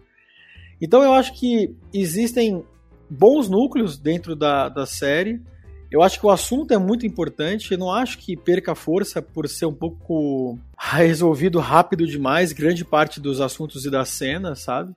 Então 0.80 1.02
eu 1.02 1.12
acho 1.12 1.38
que 1.38 1.76
existem 1.92 2.64
bons 3.10 3.48
núcleos 3.48 3.98
dentro 3.98 4.34
da, 4.34 4.70
da 4.70 4.86
série 4.86 5.42
eu 5.90 6.02
acho 6.02 6.20
que 6.20 6.26
o 6.26 6.30
assunto 6.30 6.72
é 6.72 6.78
muito 6.78 7.04
importante. 7.04 7.72
Eu 7.72 7.78
não 7.78 7.92
acho 7.92 8.18
que 8.18 8.36
perca 8.36 8.74
força 8.74 9.20
por 9.20 9.48
ser 9.48 9.66
um 9.66 9.74
pouco 9.74 10.58
resolvido 10.78 11.58
rápido 11.58 12.06
demais, 12.06 12.52
grande 12.52 12.84
parte 12.84 13.20
dos 13.20 13.40
assuntos 13.40 13.84
e 13.84 13.90
das 13.90 14.08
cenas, 14.10 14.60
sabe? 14.60 14.92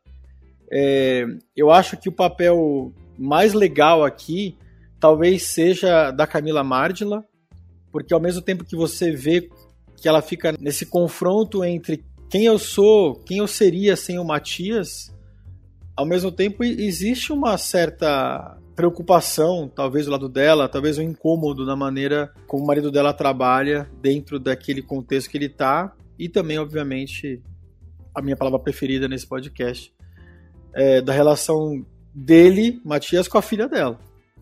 É, 0.72 1.26
eu 1.56 1.72
acho 1.72 1.98
que 1.98 2.10
o 2.10 2.12
papel 2.12 2.94
mais 3.18 3.54
legal 3.54 4.04
aqui 4.04 4.58
talvez 5.00 5.44
seja 5.44 6.12
da 6.12 6.26
Camila 6.26 6.64
Mardila, 6.64 7.24
porque 7.92 8.14
ao 8.14 8.20
mesmo 8.20 8.42
tempo 8.42 8.64
que 8.64 8.76
você 8.76 9.12
vê 9.12 9.50
que 9.98 10.08
ela 10.08 10.22
fica 10.22 10.54
nesse 10.60 10.86
confronto 10.86 11.64
entre 11.64 12.04
quem 12.30 12.46
eu 12.46 12.58
sou, 12.58 13.16
quem 13.16 13.38
eu 13.38 13.48
seria 13.48 13.96
sem 13.96 14.18
o 14.18 14.24
Matias, 14.24 15.14
ao 15.96 16.06
mesmo 16.06 16.32
tempo 16.32 16.64
existe 16.64 17.32
uma 17.32 17.58
certa 17.58 18.58
preocupação, 18.76 19.72
talvez 19.74 20.06
do 20.06 20.12
lado 20.12 20.28
dela, 20.28 20.68
talvez 20.68 20.98
um 20.98 21.02
incômodo 21.02 21.66
na 21.66 21.76
maneira 21.76 22.34
como 22.48 22.64
o 22.64 22.68
marido 22.68 22.92
dela 22.92 23.14
trabalha 23.14 23.90
dentro 24.02 24.40
daquele 24.40 24.82
contexto 24.82 25.30
que 25.30 25.38
ele 25.38 25.46
está 25.46 25.94
e 26.18 26.28
também, 26.28 26.60
obviamente, 26.60 27.42
a 28.14 28.22
minha 28.22 28.36
palavra 28.36 28.60
preferida 28.60 29.08
nesse 29.08 29.28
podcast 29.28 29.94
é 30.74 31.02
da 31.02 31.14
relação 31.14 31.86
dele, 32.14 32.82
Matias, 32.84 33.28
com 33.28 33.38
a 33.38 33.42
filha 33.42 33.68
dela. 33.68 34.00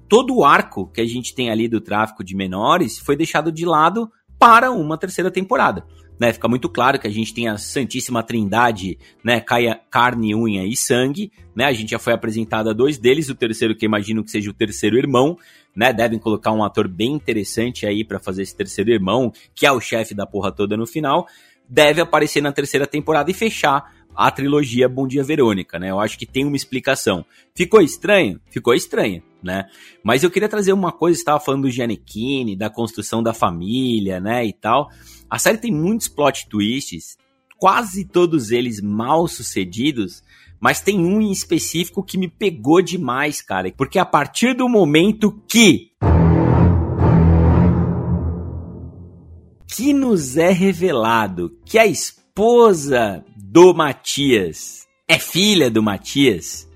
Todo 0.08 0.36
o 0.36 0.44
arco 0.44 0.88
que 0.88 1.02
a 1.02 1.06
gente 1.06 1.34
tem 1.34 1.50
ali 1.50 1.68
do 1.68 1.80
tráfico 1.80 2.24
de 2.24 2.36
menores 2.36 3.00
foi 3.00 3.16
deixado 3.16 3.52
de 3.52 3.66
lado 3.66 4.12
para 4.38 4.72
uma 4.72 4.98
terceira 4.98 5.32
temporada 5.32 5.86
né? 6.22 6.32
Fica 6.32 6.48
muito 6.48 6.70
claro 6.70 7.00
que 7.00 7.08
a 7.08 7.10
gente 7.10 7.34
tem 7.34 7.48
a 7.48 7.58
Santíssima 7.58 8.22
Trindade, 8.22 8.96
né? 9.24 9.42
Caia 9.42 9.82
carne, 9.90 10.36
unha 10.36 10.64
e 10.64 10.76
sangue, 10.76 11.32
né? 11.56 11.66
A 11.66 11.74
gente 11.74 11.90
já 11.90 11.98
foi 11.98 12.14
apresentado 12.14 12.70
a 12.70 12.74
dois 12.74 13.00
deles, 13.00 13.28
o 13.28 13.34
terceiro 13.34 13.76
que 13.76 13.88
imagino 13.88 14.24
que 14.24 14.30
seja 14.30 14.52
o 14.52 14.54
terceiro 14.54 14.96
irmão, 14.96 15.36
né? 15.76 15.92
Devem 15.92 16.20
colocar 16.20 16.52
um 16.52 16.64
ator 16.64 16.88
bem 16.88 17.14
interessante 17.14 17.88
aí 17.88 18.06
para 18.06 18.20
fazer 18.20 18.44
esse 18.44 18.56
terceiro 18.56 18.92
irmão, 18.92 19.34
que 19.56 19.66
é 19.66 19.72
o 19.72 19.80
chefe 19.80 20.14
da 20.14 20.28
porra 20.28 20.52
toda 20.52 20.78
no 20.78 20.86
final. 20.86 21.26
Deve 21.68 22.02
aparecer 22.02 22.40
na 22.40 22.52
terceira 22.52 22.86
temporada 22.86 23.32
e 23.32 23.34
fechar 23.34 23.92
a 24.16 24.30
trilogia 24.30 24.88
Bom 24.88 25.08
Dia 25.08 25.24
Verônica, 25.24 25.80
né? 25.80 25.90
Eu 25.90 26.00
acho 26.00 26.20
que 26.20 26.28
tem 26.28 26.46
uma 26.46 26.56
explicação. 26.56 27.26
Ficou 27.56 27.82
estranho? 27.82 28.40
Ficou 28.52 28.76
estranho, 28.76 29.24
né? 29.44 29.66
Mas 30.04 30.24
eu 30.24 30.32
queria 30.32 30.50
trazer 30.50 30.74
uma 30.74 30.92
coisa, 30.92 31.20
estava 31.20 31.40
falando 31.40 31.64
do 31.64 31.70
Giannichini, 31.72 32.56
da 32.56 32.70
construção 32.70 33.22
da 33.22 33.34
família, 33.34 34.20
né, 34.20 34.46
e 34.46 34.54
tal. 34.54 34.90
A 35.30 35.40
série 35.40 35.58
tem 35.58 35.72
muitos 35.72 36.08
plot 36.08 36.48
twists 36.50 37.18
quase 37.62 38.04
todos 38.04 38.50
eles 38.50 38.82
mal 38.82 39.28
sucedidos, 39.28 40.24
mas 40.60 40.82
tem 40.82 41.06
um 41.06 41.22
em 41.22 41.32
específico 41.32 42.02
que 42.02 42.18
me 42.18 42.28
pegou 42.28 42.82
demais, 42.82 43.40
cara. 43.40 43.72
Porque 43.78 44.00
a 44.00 44.06
partir 44.06 44.56
do 44.56 44.68
momento 44.68 45.40
que. 45.48 45.92
Que 49.68 49.94
nos 49.94 50.38
é 50.38 50.50
revelado 50.50 51.56
que 51.64 51.78
a 51.78 51.86
esposa 51.86 53.24
do 53.38 53.76
Matias 53.76 54.88
é 55.08 55.20
filha 55.20 55.70
do 55.70 55.84
Matias, 55.84 56.68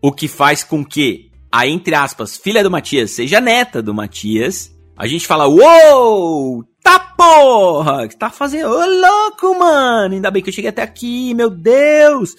o 0.00 0.12
que 0.12 0.28
faz 0.28 0.62
com 0.62 0.84
que 0.84 1.31
a, 1.52 1.66
entre 1.66 1.94
aspas, 1.94 2.36
filha 2.36 2.62
do 2.62 2.70
Matias 2.70 3.10
seja 3.10 3.38
neta 3.38 3.82
do 3.82 3.92
Matias, 3.92 4.74
a 4.96 5.06
gente 5.06 5.26
fala, 5.26 5.46
uou, 5.46 6.64
tá 6.82 6.98
porra, 6.98 8.08
que 8.08 8.16
tá 8.16 8.30
fazendo, 8.30 8.70
ô 8.70 8.86
louco, 8.86 9.58
mano, 9.58 10.14
ainda 10.14 10.30
bem 10.30 10.42
que 10.42 10.48
eu 10.48 10.54
cheguei 10.54 10.70
até 10.70 10.82
aqui, 10.82 11.34
meu 11.34 11.50
Deus. 11.50 12.34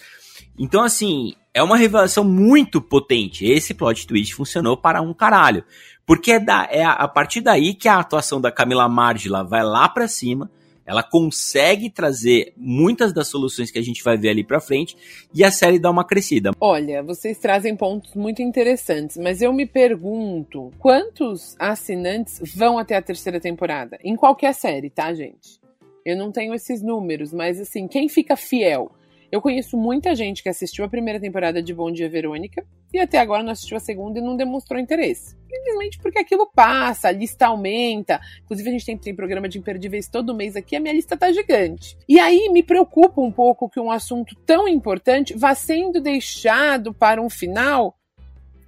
Então, 0.58 0.84
assim, 0.84 1.34
é 1.54 1.62
uma 1.62 1.78
revelação 1.78 2.24
muito 2.24 2.82
potente. 2.82 3.46
Esse 3.46 3.74
plot 3.74 4.08
twist 4.08 4.34
funcionou 4.34 4.76
para 4.76 5.02
um 5.02 5.14
caralho. 5.14 5.64
Porque 6.06 6.34
é, 6.34 6.40
da, 6.40 6.68
é 6.70 6.84
a, 6.84 7.08
partir 7.08 7.42
daí 7.42 7.74
que 7.74 7.88
a 7.88 8.00
atuação 8.00 8.42
da 8.42 8.52
Camila 8.52 8.90
Margila 8.90 9.44
vai 9.44 9.64
lá 9.64 9.88
para 9.88 10.08
cima, 10.08 10.52
ela 10.86 11.04
consegue 11.04 11.90
trazer 11.90 12.54
muitas 12.58 13.14
das 13.14 13.28
soluções 13.28 13.72
que 13.72 13.80
a 13.80 13.82
gente 13.82 14.04
vai 14.04 14.18
ver 14.18 14.30
ali 14.30 14.44
pra 14.44 14.60
frente 14.60 14.98
e 15.34 15.44
a 15.44 15.52
série 15.52 15.80
dá 15.80 15.90
uma 15.90 16.06
crescida. 16.06 16.52
Olha, 16.60 17.02
vocês 17.02 17.38
trazem 17.38 17.76
pontos 17.76 18.14
muito 18.16 18.42
interessantes, 18.42 19.18
mas 19.18 19.42
eu 19.42 19.54
me 19.54 19.66
pergunto 19.66 20.72
quantos 20.80 21.56
assinantes 21.60 22.40
vão 22.56 22.78
até 22.78 22.96
a 22.96 23.02
terceira 23.02 23.40
temporada? 23.40 23.98
Em 24.04 24.16
qualquer 24.16 24.54
série, 24.54 24.90
tá, 24.90 25.14
gente? 25.14 25.62
Eu 26.06 26.18
não 26.18 26.32
tenho 26.32 26.54
esses 26.54 26.82
números, 26.82 27.32
mas 27.32 27.60
assim, 27.60 27.88
quem 27.88 28.10
fica 28.10 28.36
fiel? 28.36 28.92
Eu 29.34 29.42
conheço 29.42 29.76
muita 29.76 30.14
gente 30.14 30.44
que 30.44 30.50
assistiu 30.50 30.86
a 30.86 30.88
primeira 30.88 31.20
temporada 31.20 31.60
de 31.60 31.74
Bom 31.74 31.92
Dia 31.92 32.08
Verônica 32.08 32.64
e 32.94 33.00
até 33.00 33.18
agora 33.18 33.42
não 33.42 33.52
assistiu 33.52 33.76
a 33.76 33.80
segunda 33.80 34.20
e 34.20 34.22
não 34.22 34.38
demonstrou 34.38 34.80
interesse. 34.80 35.36
Simplesmente 35.52 35.98
porque 35.98 36.20
aquilo 36.20 36.46
passa, 36.54 37.08
a 37.08 37.12
lista 37.12 37.48
aumenta. 37.48 38.22
Inclusive, 38.44 38.70
a 38.70 38.72
gente 38.74 38.86
tem, 38.86 38.96
tem 38.96 39.16
programa 39.16 39.50
de 39.50 39.58
imperdíveis 39.58 40.08
todo 40.08 40.36
mês 40.36 40.56
aqui, 40.56 40.76
a 40.76 40.80
minha 40.80 40.94
lista 40.94 41.18
tá 41.18 41.32
gigante. 41.32 41.98
E 42.08 42.20
aí 42.20 42.48
me 42.50 42.62
preocupa 42.62 43.22
um 43.22 43.32
pouco 43.32 43.68
que 43.68 43.80
um 43.80 43.90
assunto 43.90 44.36
tão 44.46 44.68
importante 44.68 45.36
vá 45.36 45.56
sendo 45.56 46.00
deixado 46.00 46.94
para 46.94 47.20
um 47.20 47.28
final. 47.28 47.98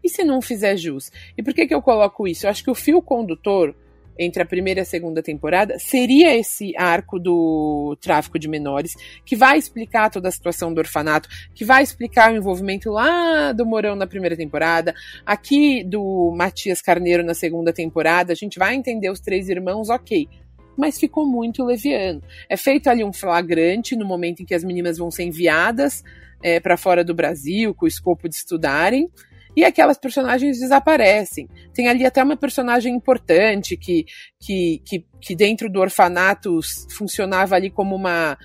E 0.04 0.10
se 0.10 0.24
não 0.24 0.42
fizer 0.42 0.76
jus? 0.78 1.12
E 1.38 1.44
por 1.44 1.54
que, 1.54 1.68
que 1.68 1.76
eu 1.76 1.82
coloco 1.84 2.28
isso? 2.28 2.48
Eu 2.48 2.50
acho 2.50 2.64
que 2.64 2.72
o 2.72 2.76
fio 2.76 3.04
condutor 3.04 3.76
entre 4.18 4.42
a 4.42 4.46
primeira 4.46 4.82
e 4.82 4.84
a 4.84 4.86
segunda 4.86 5.22
temporada 5.22 5.78
seria 5.80 6.36
esse 6.36 6.76
arco 6.78 7.20
do 7.20 7.98
tráfico 8.02 8.40
de 8.40 8.48
menores, 8.48 8.94
que 9.26 9.36
vai 9.36 9.58
explicar 9.58 10.10
toda 10.10 10.30
a 10.30 10.32
situação 10.32 10.74
do 10.74 10.80
orfanato, 10.80 11.30
que 11.54 11.66
vai 11.66 11.84
explicar 11.84 12.32
o 12.32 12.36
envolvimento 12.36 12.92
lá 12.92 13.52
do 13.52 13.66
Morão 13.66 13.96
na 13.96 14.08
primeira 14.08 14.36
temporada, 14.36 14.94
aqui 15.26 15.84
do 15.84 16.34
Matias 16.36 16.82
Carneiro 16.82 17.24
na 17.24 17.34
segunda 17.34 17.74
temporada. 17.74 18.34
A 18.34 18.36
gente 18.36 18.58
vai 18.58 18.76
entender 18.76 19.10
os 19.10 19.20
três 19.20 19.50
irmãos, 19.50 19.90
ok. 19.90 20.28
Mas 20.78 21.00
ficou 21.00 21.26
muito 21.26 21.64
leviano. 21.64 22.22
É 22.50 22.58
feito 22.58 22.90
ali 22.90 23.04
um 23.04 23.14
flagrante 23.14 23.96
no 23.96 24.06
momento 24.06 24.42
em 24.42 24.46
que 24.46 24.54
as 24.54 24.64
meninas 24.64 24.98
vão 24.98 25.10
ser 25.10 25.24
enviadas 25.24 26.04
é, 26.44 26.60
para 26.60 26.76
fora 26.76 27.04
do 27.04 27.14
Brasil, 27.14 27.74
com 27.74 27.86
o 27.86 27.88
escopo 27.88 28.28
de 28.28 28.36
estudarem 28.36 29.10
e 29.56 29.64
aquelas 29.64 29.98
personagens 29.98 30.60
desaparecem. 30.60 31.48
Tem 31.74 31.88
ali 31.88 32.06
até 32.06 32.24
uma 32.24 32.36
personagem 32.36 32.94
importante 32.94 33.78
que, 33.78 34.06
que, 34.40 34.82
que, 34.86 35.06
que 35.22 35.36
dentro 35.36 35.70
do 35.70 35.80
orfanato 35.80 36.60
funcionava 36.92 37.56
ali 37.56 37.70
como 37.70 37.96
uma 37.96 38.38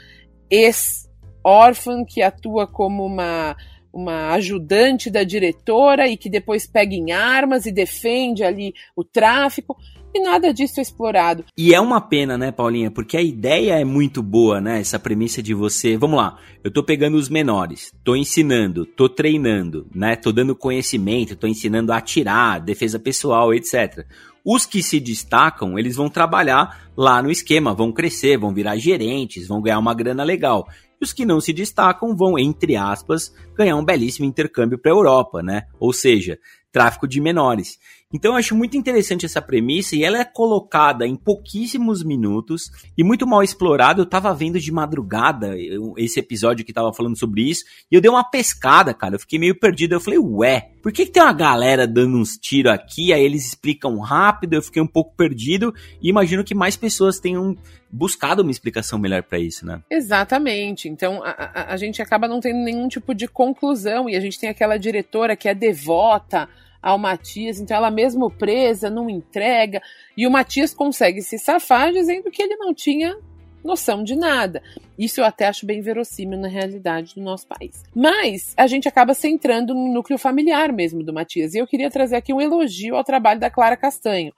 ex-órfã 0.51 2.05
que 2.07 2.23
atua 2.23 2.67
como 2.67 3.05
uma 3.05 3.57
uma 3.93 4.31
ajudante 4.33 5.11
da 5.11 5.25
diretora 5.25 6.09
e 6.09 6.17
que 6.17 6.31
depois 6.31 6.67
pega 6.67 6.95
em 6.95 7.13
armas 7.13 7.67
e 7.67 7.73
defende 7.73 8.45
ali 8.45 8.73
o 8.95 9.05
tráfico. 9.05 9.77
E 10.13 10.21
nada 10.21 10.53
disso 10.53 10.81
é 10.81 10.83
explorado. 10.83 11.45
E 11.57 11.73
é 11.73 11.81
uma 11.81 12.01
pena, 12.01 12.37
né, 12.37 12.51
Paulinha? 12.51 12.91
Porque 12.91 13.17
a 13.17 13.23
ideia 13.23 13.79
é 13.79 13.85
muito 13.85 14.21
boa, 14.23 14.61
né? 14.61 14.81
Essa 14.81 14.99
premissa 14.99 15.41
de 15.41 15.55
você. 15.55 15.97
Vamos 15.97 16.17
lá, 16.17 16.37
eu 16.65 16.71
tô 16.71 16.83
pegando 16.83 17.17
os 17.17 17.29
menores, 17.29 17.93
tô 18.03 18.17
ensinando, 18.17 18.85
tô 18.85 19.09
treinando, 19.09 19.87
né? 19.95 20.17
Tô 20.17 20.33
dando 20.33 20.57
conhecimento, 20.57 21.37
tô 21.37 21.47
ensinando 21.47 21.93
a 21.93 21.99
atirar, 21.99 22.61
defesa 22.61 22.99
pessoal, 22.99 23.55
etc. 23.55 24.05
Os 24.45 24.67
que 24.67 24.83
se 24.83 24.99
destacam, 24.99 25.79
eles 25.79 25.97
vão 25.97 26.09
trabalhar 26.09 26.91
lá 26.97 27.23
no 27.23 27.31
esquema, 27.31 27.75
vão 27.75 27.93
crescer, 27.93 28.39
vão 28.39 28.53
virar 28.53 28.77
gerentes, 28.79 29.47
vão 29.47 29.61
ganhar 29.61 29.79
uma 29.79 29.95
grana 29.95 30.25
legal. 30.25 30.67
E 31.01 31.05
os 31.05 31.13
que 31.13 31.25
não 31.25 31.41
se 31.41 31.53
destacam 31.53 32.15
vão, 32.15 32.39
entre 32.39 32.77
aspas, 32.77 33.35
ganhar 33.55 33.77
um 33.77 33.85
belíssimo 33.85 34.27
intercâmbio 34.27 34.79
para 34.79 34.91
a 34.91 34.95
Europa, 34.95 35.43
né? 35.43 35.63
Ou 35.79 35.93
seja, 35.93 36.39
tráfico 36.71 37.09
de 37.09 37.21
menores. 37.21 37.79
Então 38.13 38.33
eu 38.33 38.39
acho 38.39 38.57
muito 38.57 38.77
interessante 38.77 39.25
essa 39.25 39.41
premissa 39.41 39.95
e 39.95 40.03
ela 40.03 40.19
é 40.19 40.25
colocada 40.25 41.07
em 41.07 41.15
pouquíssimos 41.15 42.03
minutos 42.03 42.69
e 42.99 43.05
muito 43.05 43.25
mal 43.25 43.41
explorado. 43.41 44.03
Eu 44.03 44.07
tava 44.07 44.35
vendo 44.35 44.59
de 44.59 44.73
madrugada 44.73 45.55
esse 45.97 46.19
episódio 46.19 46.65
que 46.65 46.73
tava 46.73 46.93
falando 46.93 47.17
sobre 47.17 47.49
isso 47.49 47.65
e 47.91 47.95
eu 47.95 48.01
dei 48.01 48.11
uma 48.11 48.29
pescada, 48.29 48.93
cara. 48.93 49.15
Eu 49.15 49.21
fiquei 49.21 49.39
meio 49.39 49.59
perdido. 49.59 49.95
Eu 49.95 50.01
falei, 50.01 50.19
ué, 50.19 50.71
por 50.83 50.91
que, 50.91 51.07
que 51.07 51.13
tem 51.13 51.23
uma 51.23 51.33
galera 51.33 51.87
dando 51.87 52.17
uns 52.17 52.37
tiros 52.37 52.73
aqui? 52.73 53.13
Aí 53.13 53.23
eles 53.23 53.47
explicam 53.47 53.97
rápido. 54.01 54.55
Eu 54.55 54.63
fiquei 54.63 54.83
um 54.83 54.89
pouco 54.89 55.15
perdido 55.15 55.73
e 56.03 56.09
imagino 56.09 56.43
que 56.43 56.55
mais 56.55 56.77
pessoas 56.77 57.21
tenham 57.21 57.57
buscado 57.93 58.43
uma 58.43 58.51
explicação 58.51 58.99
melhor 58.99 59.23
para 59.23 59.39
isso, 59.39 59.65
né? 59.65 59.83
Exatamente. 59.89 60.89
Então 60.89 61.23
a, 61.23 61.31
a, 61.31 61.75
a 61.75 61.77
gente 61.77 62.03
acaba 62.03 62.27
não 62.27 62.41
tendo 62.41 62.59
nenhum 62.65 62.89
tipo 62.89 63.15
de 63.15 63.29
conclusão 63.29 64.11
e 64.11 64.17
a 64.17 64.21
gente 64.21 64.39
tem 64.39 64.49
aquela 64.49 64.77
diretora 64.77 65.37
que 65.37 65.49
é 65.49 65.55
devota 65.55 66.49
ao 66.83 66.99
Matias, 66.99 67.61
então 67.61 67.77
ela 67.77 67.91
mesmo 67.91 68.31
presa 68.31 68.89
não 68.89 69.11
entrega, 69.11 69.83
e 70.17 70.27
o 70.27 70.31
Matias 70.31 70.73
consegue 70.73 71.23
se 71.23 71.39
safar 71.39 71.93
dizendo 71.93 72.31
que 72.31 72.43
ele 72.43 72.57
não 72.57 72.73
tinha 72.73 73.17
noção 73.63 74.03
de 74.03 74.17
nada. 74.17 74.63
Isso 74.99 75.21
eu 75.21 75.25
até 75.25 75.47
acho 75.47 75.67
bem 75.67 75.81
verossímil 75.81 76.39
na 76.39 76.49
realidade 76.49 77.15
do 77.15 77.21
nosso 77.21 77.47
país. 77.47 77.83
Mas 77.95 78.55
a 78.57 78.67
gente 78.67 78.89
acaba 78.89 79.15
centrando 79.15 79.75
no 79.75 79.93
núcleo 79.93 80.19
familiar 80.19 80.73
mesmo 80.73 81.03
do 81.03 81.13
Matias, 81.13 81.55
e 81.55 81.59
eu 81.59 81.67
queria 81.67 81.91
trazer 81.91 82.17
aqui 82.17 82.33
um 82.33 82.41
elogio 82.41 82.97
ao 82.97 83.05
trabalho 83.05 83.41
da 83.41 83.51
Clara 83.51 83.77
Castanho. 83.77 84.33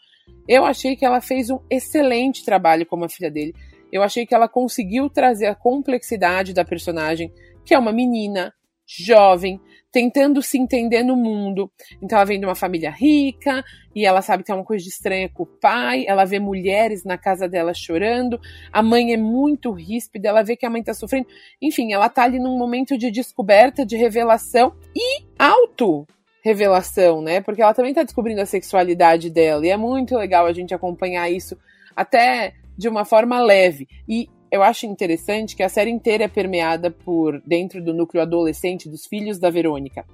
Eu 0.49 0.65
achei 0.65 0.97
que 0.97 1.05
ela 1.05 1.21
fez 1.21 1.51
um 1.51 1.61
excelente 1.71 2.45
trabalho 2.45 2.87
como 2.87 3.05
a 3.05 3.09
filha 3.09 3.31
dele. 3.31 3.55
Eu 3.93 4.03
achei 4.03 4.27
que 4.27 4.35
ela 4.35 4.49
conseguiu 4.49 5.09
trazer 5.09 5.47
a 5.47 5.55
complexidade 5.55 6.53
da 6.53 6.65
personagem, 6.65 7.33
que 7.65 7.75
é 7.75 7.79
uma 7.79 7.93
menina 7.93 8.53
jovem, 8.87 9.61
tentando 9.93 10.43
se 10.43 10.59
entender 10.59 11.03
no 11.03 11.15
mundo. 11.15 11.71
Então 12.03 12.17
ela 12.17 12.25
vem 12.25 12.41
de 12.41 12.47
uma 12.47 12.55
família 12.55 12.91
rica 12.91 13.63
e 13.95 14.07
ela 14.07 14.23
sabe 14.23 14.43
que 14.43 14.51
é 14.51 14.55
uma 14.55 14.65
coisa 14.65 14.89
estranha 14.89 15.29
com 15.29 15.43
o 15.43 15.47
pai. 15.47 16.05
Ela 16.09 16.25
vê 16.25 16.41
mulheres 16.41 17.05
na 17.05 17.19
casa 17.19 17.47
dela 17.47 17.75
chorando. 17.75 18.41
A 18.73 18.83
mãe 18.83 19.13
é 19.13 19.17
muito 19.19 19.71
ríspida, 19.71 20.31
ela 20.31 20.43
vê 20.43 20.57
que 20.57 20.65
a 20.65 20.71
mãe 20.71 20.83
tá 20.83 20.95
sofrendo. 20.95 21.27
Enfim, 21.61 21.93
ela 21.93 22.09
tá 22.09 22.25
ali 22.25 22.39
num 22.41 22.57
momento 22.57 22.97
de 22.97 23.11
descoberta, 23.11 23.85
de 23.85 23.97
revelação 23.97 24.75
e 24.97 25.25
auto 25.39 26.07
revelação, 26.43 27.23
né? 27.23 27.41
Porque 27.41 27.63
ela 27.63 27.73
também 27.73 27.95
tá 27.95 28.03
descobrindo 28.03 28.41
a 28.41 28.47
sexualidade 28.47 29.31
dela 29.31 29.65
e 29.65 29.71
é 29.71 29.77
muito 29.77 30.17
legal 30.17 30.45
a 30.45 30.53
gente 30.53 30.75
acompanhar 30.75 31.31
isso 31.31 31.57
até 31.95 32.55
de 32.77 32.89
uma 32.89 33.05
forma 33.05 33.41
leve. 33.41 33.87
E 34.09 34.29
eu 34.53 34.63
acho 34.63 34.85
interessante 34.85 35.57
que 35.57 35.63
a 35.63 35.69
série 35.71 35.91
inteira 35.91 36.25
é 36.25 36.29
permeada 36.29 36.91
por, 36.91 37.41
dentro 37.41 37.83
do 37.83 37.95
núcleo 37.95 38.23
adolescente 38.23 38.87
dos 38.87 39.07
filhos 39.07 39.39
da 39.39 39.49
Verônica 39.49 40.05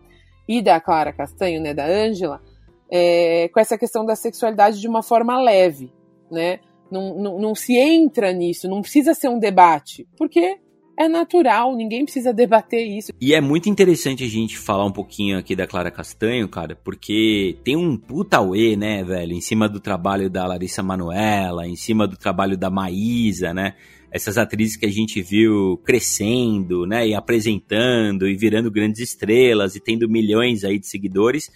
e 0.48 0.62
da 0.62 0.80
Clara 0.80 1.12
Castanho, 1.12 1.60
né, 1.60 1.74
da 1.74 1.84
Ângela, 1.84 2.40
é, 2.88 3.48
com 3.48 3.58
essa 3.58 3.76
questão 3.76 4.06
da 4.06 4.14
sexualidade 4.14 4.80
de 4.80 4.86
uma 4.86 5.02
forma 5.02 5.42
leve, 5.42 5.92
né? 6.30 6.60
Não, 6.90 7.18
não, 7.18 7.38
não 7.38 7.54
se 7.54 7.76
entra 7.76 8.32
nisso, 8.32 8.68
não 8.68 8.80
precisa 8.80 9.12
ser 9.12 9.28
um 9.28 9.38
debate, 9.38 10.08
porque 10.16 10.56
é 10.96 11.06
natural, 11.06 11.76
ninguém 11.76 12.04
precisa 12.04 12.32
debater 12.32 12.86
isso. 12.86 13.12
E 13.20 13.34
é 13.34 13.40
muito 13.40 13.68
interessante 13.68 14.24
a 14.24 14.28
gente 14.28 14.56
falar 14.56 14.86
um 14.86 14.92
pouquinho 14.92 15.36
aqui 15.36 15.54
da 15.54 15.66
Clara 15.66 15.90
Castanho, 15.90 16.48
cara, 16.48 16.76
porque 16.76 17.58
tem 17.62 17.76
um 17.76 17.96
puta 17.96 18.40
uê, 18.40 18.74
né, 18.74 19.04
velho, 19.04 19.32
em 19.32 19.40
cima 19.40 19.68
do 19.68 19.80
trabalho 19.80 20.30
da 20.30 20.46
Larissa 20.46 20.82
Manuela, 20.82 21.66
em 21.66 21.76
cima 21.76 22.06
do 22.06 22.16
trabalho 22.16 22.56
da 22.56 22.70
Maísa, 22.70 23.52
né? 23.52 23.74
Essas 24.10 24.38
atrizes 24.38 24.76
que 24.76 24.86
a 24.86 24.90
gente 24.90 25.20
viu 25.20 25.76
crescendo, 25.84 26.86
né, 26.86 27.08
e 27.08 27.14
apresentando 27.14 28.26
e 28.26 28.36
virando 28.36 28.70
grandes 28.70 29.00
estrelas 29.00 29.76
e 29.76 29.80
tendo 29.80 30.08
milhões 30.08 30.64
aí 30.64 30.78
de 30.78 30.86
seguidores. 30.86 31.50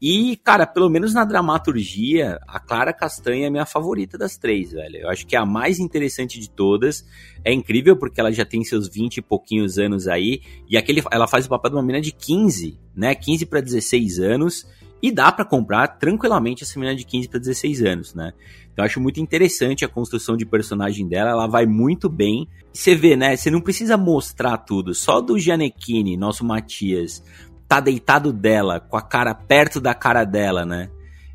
E, 0.00 0.36
cara, 0.44 0.64
pelo 0.64 0.88
menos 0.88 1.12
na 1.12 1.24
dramaturgia, 1.24 2.38
a 2.46 2.60
Clara 2.60 2.92
Castanha 2.92 3.48
é 3.48 3.50
minha 3.50 3.66
favorita 3.66 4.16
das 4.16 4.36
três, 4.36 4.70
velho. 4.70 4.98
Eu 4.98 5.10
acho 5.10 5.26
que 5.26 5.34
é 5.34 5.38
a 5.38 5.44
mais 5.44 5.80
interessante 5.80 6.38
de 6.38 6.48
todas. 6.48 7.04
É 7.44 7.52
incrível 7.52 7.96
porque 7.96 8.20
ela 8.20 8.30
já 8.30 8.44
tem 8.44 8.62
seus 8.62 8.88
20 8.88 9.16
e 9.16 9.22
pouquinhos 9.22 9.76
anos 9.76 10.06
aí. 10.06 10.40
E 10.68 10.76
aquele, 10.76 11.02
ela 11.10 11.26
faz 11.26 11.46
o 11.46 11.48
papel 11.48 11.70
de 11.70 11.76
uma 11.76 11.82
menina 11.82 12.00
de 12.00 12.12
15, 12.12 12.78
né? 12.94 13.12
15 13.12 13.46
para 13.46 13.60
16 13.60 14.20
anos. 14.20 14.66
E 15.02 15.10
dá 15.10 15.32
para 15.32 15.44
comprar 15.44 15.88
tranquilamente 15.88 16.62
essa 16.62 16.78
menina 16.78 16.96
de 16.96 17.04
15 17.04 17.28
para 17.28 17.40
16 17.40 17.82
anos, 17.82 18.14
né? 18.14 18.32
Eu 18.78 18.84
acho 18.84 19.00
muito 19.00 19.18
interessante 19.18 19.84
a 19.84 19.88
construção 19.88 20.36
de 20.36 20.46
personagem 20.46 21.08
dela, 21.08 21.30
ela 21.30 21.48
vai 21.48 21.66
muito 21.66 22.08
bem. 22.08 22.46
Você 22.72 22.94
vê, 22.94 23.16
né? 23.16 23.36
Você 23.36 23.50
não 23.50 23.60
precisa 23.60 23.96
mostrar 23.96 24.56
tudo. 24.58 24.94
Só 24.94 25.20
do 25.20 25.36
Gianecchini, 25.36 26.16
nosso 26.16 26.44
Matias, 26.44 27.20
tá 27.66 27.80
deitado 27.80 28.32
dela, 28.32 28.78
com 28.78 28.96
a 28.96 29.02
cara 29.02 29.34
perto 29.34 29.80
da 29.80 29.94
cara 29.94 30.22
dela, 30.22 30.64
né? 30.64 30.88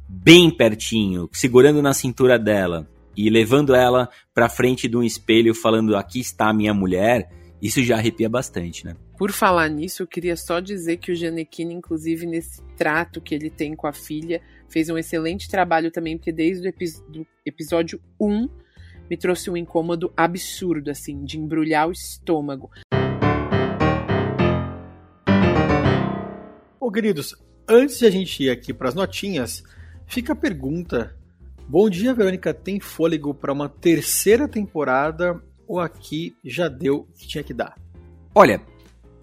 Bem 0.08 0.50
pertinho, 0.56 1.30
segurando 1.34 1.82
na 1.82 1.94
cintura 1.94 2.40
dela 2.40 2.88
e 3.16 3.30
levando 3.30 3.76
ela 3.76 4.08
pra 4.34 4.48
frente 4.48 4.88
de 4.88 4.96
um 4.96 5.04
espelho 5.04 5.54
falando 5.54 5.98
aqui 5.98 6.22
está 6.22 6.48
a 6.48 6.54
minha 6.54 6.74
mulher, 6.74 7.30
isso 7.62 7.84
já 7.84 7.98
arrepia 7.98 8.30
bastante, 8.30 8.86
né? 8.86 8.96
Por 9.18 9.34
falar 9.34 9.68
nisso, 9.68 10.02
eu 10.02 10.08
queria 10.08 10.38
só 10.38 10.62
dizer 10.62 10.96
que 10.96 11.12
o 11.12 11.16
Gianecchini, 11.16 11.74
inclusive 11.74 12.26
nesse 12.26 12.62
trato 12.78 13.20
que 13.20 13.36
ele 13.36 13.50
tem 13.50 13.76
com 13.76 13.86
a 13.86 13.94
filha, 13.94 14.42
fez 14.74 14.90
um 14.90 14.98
excelente 14.98 15.48
trabalho 15.48 15.92
também, 15.92 16.18
porque 16.18 16.32
desde 16.32 16.68
o 16.68 16.70
epi 16.70 16.86
do 17.08 17.28
episódio 17.46 18.02
1 18.20 18.50
me 19.08 19.16
trouxe 19.16 19.52
um 19.52 19.56
incômodo 19.56 20.12
absurdo, 20.18 20.90
assim, 20.90 21.24
de 21.24 21.38
embrulhar 21.38 21.88
o 21.88 21.92
estômago. 21.92 22.72
Ô, 26.80 26.92
queridos, 26.92 27.36
antes 27.70 28.00
de 28.00 28.08
a 28.08 28.10
gente 28.10 28.44
ir 28.44 28.50
aqui 28.50 28.74
para 28.74 28.90
as 28.90 28.96
notinhas, 28.96 29.64
fica 30.08 30.34
a 30.34 30.36
pergunta: 30.36 31.16
Bom 31.70 31.88
dia, 31.88 32.14
Verônica, 32.16 32.52
tem 32.52 32.80
fôlego 32.80 33.32
para 33.32 33.54
uma 33.54 33.70
terceira 33.70 34.48
temporada 34.48 35.40
ou 35.68 35.80
aqui 35.80 36.36
já 36.44 36.68
deu 36.68 37.08
o 37.08 37.14
que 37.14 37.28
tinha 37.28 37.44
que 37.44 37.54
dar? 37.54 37.78
Olha, 38.34 38.60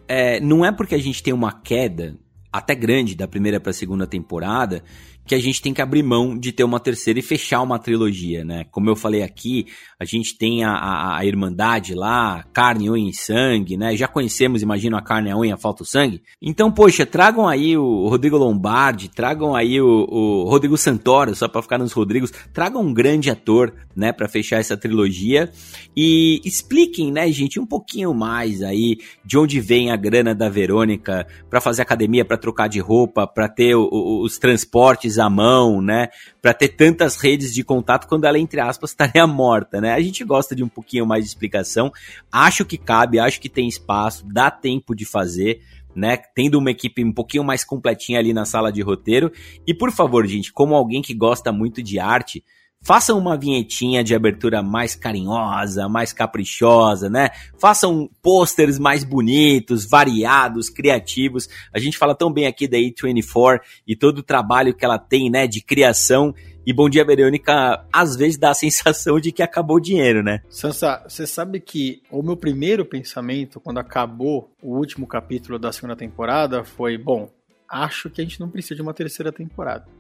é, 0.07 0.39
não 0.39 0.65
é 0.65 0.71
porque 0.71 0.95
a 0.95 0.99
gente 0.99 1.21
tem 1.25 1.35
uma 1.35 1.53
queda 1.53 2.17
até 2.53 2.75
grande 2.75 3.15
da 3.15 3.29
primeira 3.29 3.61
para 3.61 3.71
a 3.71 3.75
segunda 3.75 4.07
temporada 4.07 4.83
que 5.31 5.35
a 5.37 5.40
gente 5.40 5.62
tem 5.62 5.73
que 5.73 5.81
abrir 5.81 6.03
mão 6.03 6.37
de 6.37 6.51
ter 6.51 6.64
uma 6.64 6.81
terceira 6.81 7.21
e 7.21 7.23
fechar 7.23 7.62
uma 7.62 7.79
trilogia, 7.79 8.45
né? 8.45 8.64
Como 8.69 8.90
eu 8.90 8.97
falei 8.97 9.23
aqui, 9.23 9.69
a 9.97 10.05
gente 10.05 10.37
tem 10.37 10.64
a, 10.64 10.73
a, 10.73 11.19
a 11.19 11.25
Irmandade 11.25 11.95
lá, 11.95 12.45
carne, 12.53 12.90
unha 12.90 13.11
e 13.11 13.14
sangue, 13.14 13.77
né? 13.77 13.95
Já 13.95 14.09
conhecemos, 14.09 14.61
imagino, 14.61 14.97
a 14.97 15.01
carne, 15.01 15.31
a 15.31 15.38
unha, 15.38 15.57
falta 15.57 15.85
o 15.85 15.87
sangue. 15.87 16.21
Então, 16.43 16.73
poxa, 16.73 17.07
tragam 17.07 17.47
aí 17.47 17.79
o 17.79 18.09
Rodrigo 18.09 18.37
Lombardi, 18.37 19.09
tragam 19.09 19.55
aí 19.55 19.81
o, 19.81 19.87
o 20.11 20.49
Rodrigo 20.51 20.77
Santoro, 20.77 21.33
só 21.37 21.47
para 21.47 21.62
ficar 21.62 21.79
nos 21.79 21.93
Rodrigos, 21.93 22.33
tragam 22.53 22.83
um 22.83 22.93
grande 22.93 23.31
ator, 23.31 23.73
né, 23.95 24.12
para 24.12 24.29
fechar 24.29 24.59
essa 24.59 24.77
trilogia 24.77 25.51
e 25.97 26.40
expliquem, 26.45 27.12
né, 27.12 27.31
gente, 27.31 27.61
um 27.61 27.66
pouquinho 27.66 28.14
mais 28.14 28.62
aí 28.62 28.99
de 29.25 29.38
onde 29.38 29.61
vem 29.61 29.90
a 29.90 29.97
grana 29.97 30.35
da 30.35 30.49
Verônica 30.49 31.27
para 31.49 31.61
fazer 31.61 31.83
academia, 31.83 32.25
para 32.25 32.37
trocar 32.37 32.69
de 32.69 32.81
roupa, 32.81 33.27
para 33.27 33.49
ter 33.49 33.75
o, 33.75 33.88
o, 33.93 34.25
os 34.25 34.38
transportes 34.38 35.19
à 35.21 35.31
mão, 35.31 35.81
né? 35.81 36.09
Para 36.41 36.53
ter 36.53 36.69
tantas 36.69 37.17
redes 37.17 37.55
de 37.55 37.63
contato 37.63 38.09
quando 38.09 38.25
ela, 38.25 38.39
entre 38.39 38.61
aspas, 38.61 38.91
estaria 38.93 39.27
morta, 39.27 39.81
né? 39.81 39.93
A 39.93 40.01
gente 40.01 40.25
gosta 40.25 40.55
de 40.55 40.65
um 40.65 40.69
pouquinho 40.69 41.07
mais 41.07 41.25
de 41.25 41.31
explicação. 41.31 41.93
Acho 42.31 42.65
que 42.65 42.77
cabe, 42.77 43.19
acho 43.19 43.41
que 43.41 43.49
tem 43.49 43.69
espaço, 43.69 44.25
dá 44.27 44.51
tempo 44.51 44.95
de 44.95 45.05
fazer. 45.05 45.61
Né, 45.93 46.17
tendo 46.37 46.57
uma 46.57 46.71
equipe 46.71 47.05
um 47.05 47.13
pouquinho 47.13 47.43
mais 47.43 47.65
completinha 47.65 48.21
ali 48.21 48.33
na 48.33 48.45
sala 48.45 48.71
de 48.71 48.81
roteiro. 48.81 49.33
E 49.67 49.75
por 49.75 49.91
favor, 49.91 50.25
gente, 50.25 50.53
como 50.53 50.77
alguém 50.77 51.03
que 51.03 51.13
gosta 51.13 51.51
muito 51.51 51.83
de 51.83 51.99
arte, 51.99 52.45
Façam 52.83 53.19
uma 53.19 53.37
vinhetinha 53.37 54.03
de 54.03 54.14
abertura 54.14 54.62
mais 54.62 54.97
carinhosa, 54.97 55.87
mais 55.87 56.14
caprichosa, 56.14 57.11
né? 57.11 57.29
Façam 57.59 58.09
posters 58.23 58.79
mais 58.79 59.05
bonitos, 59.05 59.85
variados, 59.85 60.71
criativos. 60.71 61.47
A 61.75 61.79
gente 61.79 61.99
fala 61.99 62.14
tão 62.14 62.33
bem 62.33 62.47
aqui 62.47 62.66
da 62.66 62.79
A24 62.79 63.61
e 63.87 63.95
todo 63.95 64.19
o 64.19 64.23
trabalho 64.23 64.75
que 64.75 64.83
ela 64.83 64.99
tem, 64.99 65.31
né, 65.31 65.47
de 65.47 65.61
criação. 65.61 66.35
E 66.66 66.73
Bom 66.73 66.88
Dia 66.88 67.05
Verônica, 67.05 67.85
às 67.93 68.16
vezes 68.16 68.38
dá 68.38 68.51
a 68.51 68.55
sensação 68.55 69.21
de 69.21 69.31
que 69.31 69.43
acabou 69.43 69.77
o 69.77 69.81
dinheiro, 69.81 70.23
né? 70.23 70.40
Sansa, 70.49 71.05
você 71.07 71.27
sabe 71.27 71.61
que 71.61 72.03
o 72.11 72.23
meu 72.23 72.37
primeiro 72.37 72.87
pensamento 72.87 73.61
quando 73.61 73.79
acabou 73.79 74.51
o 74.62 74.75
último 74.79 75.07
capítulo 75.07 75.59
da 75.59 75.71
segunda 75.71 75.97
temporada 75.97 76.64
foi: 76.64 76.97
bom, 76.97 77.31
acho 77.69 78.09
que 78.09 78.23
a 78.23 78.25
gente 78.25 78.40
não 78.40 78.49
precisa 78.49 78.77
de 78.77 78.83
uma 78.83 78.95
terceira 78.95 79.31
temporada 79.31 80.00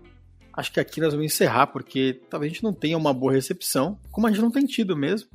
acho 0.52 0.72
que 0.72 0.80
aqui 0.80 1.00
nós 1.00 1.12
vamos 1.12 1.32
encerrar, 1.32 1.68
porque 1.68 2.20
talvez 2.28 2.50
a 2.50 2.54
gente 2.54 2.64
não 2.64 2.72
tenha 2.72 2.96
uma 2.96 3.12
boa 3.12 3.32
recepção, 3.32 3.98
como 4.10 4.26
a 4.26 4.30
gente 4.30 4.40
não 4.40 4.50
tem 4.50 4.64
tido 4.66 4.96
mesmo, 4.96 5.28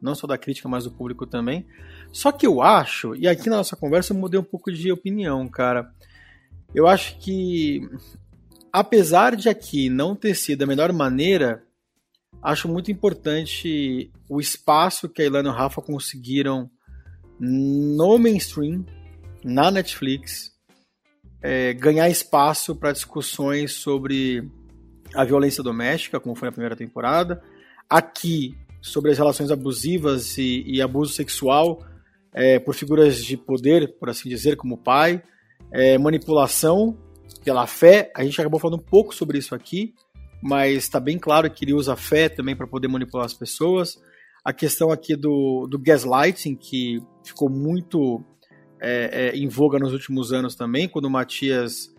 não 0.00 0.14
só 0.14 0.26
da 0.26 0.38
crítica, 0.38 0.68
mas 0.68 0.84
do 0.84 0.90
público 0.90 1.26
também. 1.26 1.66
Só 2.12 2.32
que 2.32 2.46
eu 2.46 2.62
acho, 2.62 3.14
e 3.14 3.28
aqui 3.28 3.48
na 3.48 3.56
nossa 3.56 3.76
conversa 3.76 4.12
eu 4.12 4.18
mudei 4.18 4.38
um 4.38 4.44
pouco 4.44 4.72
de 4.72 4.90
opinião, 4.90 5.48
cara. 5.48 5.92
Eu 6.74 6.86
acho 6.86 7.18
que, 7.18 7.80
apesar 8.72 9.36
de 9.36 9.48
aqui 9.48 9.88
não 9.88 10.14
ter 10.14 10.34
sido 10.34 10.62
a 10.62 10.66
melhor 10.66 10.92
maneira, 10.92 11.64
acho 12.42 12.68
muito 12.68 12.90
importante 12.90 14.10
o 14.28 14.40
espaço 14.40 15.08
que 15.08 15.22
a 15.22 15.24
Ilana 15.24 15.48
e 15.48 15.52
o 15.52 15.54
Rafa 15.54 15.82
conseguiram 15.82 16.70
no 17.38 18.18
mainstream, 18.18 18.84
na 19.42 19.70
Netflix, 19.70 20.49
é, 21.42 21.72
ganhar 21.72 22.08
espaço 22.08 22.74
para 22.74 22.92
discussões 22.92 23.72
sobre 23.72 24.48
a 25.14 25.24
violência 25.24 25.62
doméstica, 25.62 26.20
como 26.20 26.34
foi 26.34 26.46
na 26.46 26.52
primeira 26.52 26.76
temporada. 26.76 27.42
Aqui, 27.88 28.56
sobre 28.80 29.10
as 29.10 29.18
relações 29.18 29.50
abusivas 29.50 30.38
e, 30.38 30.62
e 30.66 30.80
abuso 30.80 31.12
sexual 31.12 31.84
é, 32.32 32.58
por 32.58 32.74
figuras 32.74 33.22
de 33.22 33.36
poder, 33.36 33.96
por 33.98 34.08
assim 34.08 34.28
dizer, 34.28 34.56
como 34.56 34.76
pai. 34.76 35.22
É, 35.72 35.96
manipulação 35.98 36.96
pela 37.44 37.66
fé. 37.66 38.10
A 38.16 38.24
gente 38.24 38.40
acabou 38.40 38.60
falando 38.60 38.80
um 38.80 38.84
pouco 38.84 39.14
sobre 39.14 39.38
isso 39.38 39.54
aqui, 39.54 39.94
mas 40.42 40.84
está 40.84 40.98
bem 40.98 41.18
claro 41.18 41.50
que 41.50 41.64
ele 41.64 41.74
usa 41.74 41.94
a 41.94 41.96
fé 41.96 42.28
também 42.28 42.56
para 42.56 42.66
poder 42.66 42.88
manipular 42.88 43.26
as 43.26 43.34
pessoas. 43.34 44.00
A 44.44 44.52
questão 44.52 44.90
aqui 44.90 45.14
do, 45.14 45.66
do 45.68 45.78
gaslighting, 45.78 46.56
que 46.56 47.00
ficou 47.24 47.48
muito 47.48 48.24
é, 48.80 49.28
é, 49.28 49.36
em 49.36 49.48
voga 49.48 49.78
nos 49.78 49.92
últimos 49.92 50.32
anos 50.32 50.54
também, 50.54 50.88
quando 50.88 51.04
o 51.04 51.10
Matias 51.10 51.94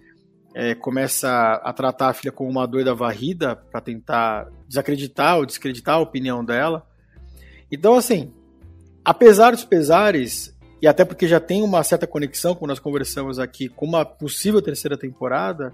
é, 0.53 0.75
começa 0.75 1.53
a 1.63 1.71
tratar 1.71 2.09
a 2.09 2.13
filha 2.13 2.31
como 2.31 2.49
uma 2.49 2.65
doida 2.65 2.93
varrida 2.93 3.55
para 3.55 3.79
tentar 3.79 4.49
desacreditar 4.67 5.37
ou 5.37 5.45
descreditar 5.45 5.95
a 5.95 5.99
opinião 5.99 6.43
dela. 6.43 6.85
Então, 7.71 7.95
assim, 7.95 8.33
apesar 9.05 9.51
dos 9.51 9.63
pesares, 9.63 10.57
e 10.81 10.87
até 10.87 11.05
porque 11.05 11.27
já 11.27 11.39
tem 11.39 11.61
uma 11.61 11.83
certa 11.83 12.07
conexão, 12.07 12.55
como 12.55 12.67
nós 12.67 12.79
conversamos 12.79 13.39
aqui, 13.39 13.69
com 13.69 13.85
uma 13.85 14.03
possível 14.03 14.61
terceira 14.61 14.97
temporada, 14.97 15.71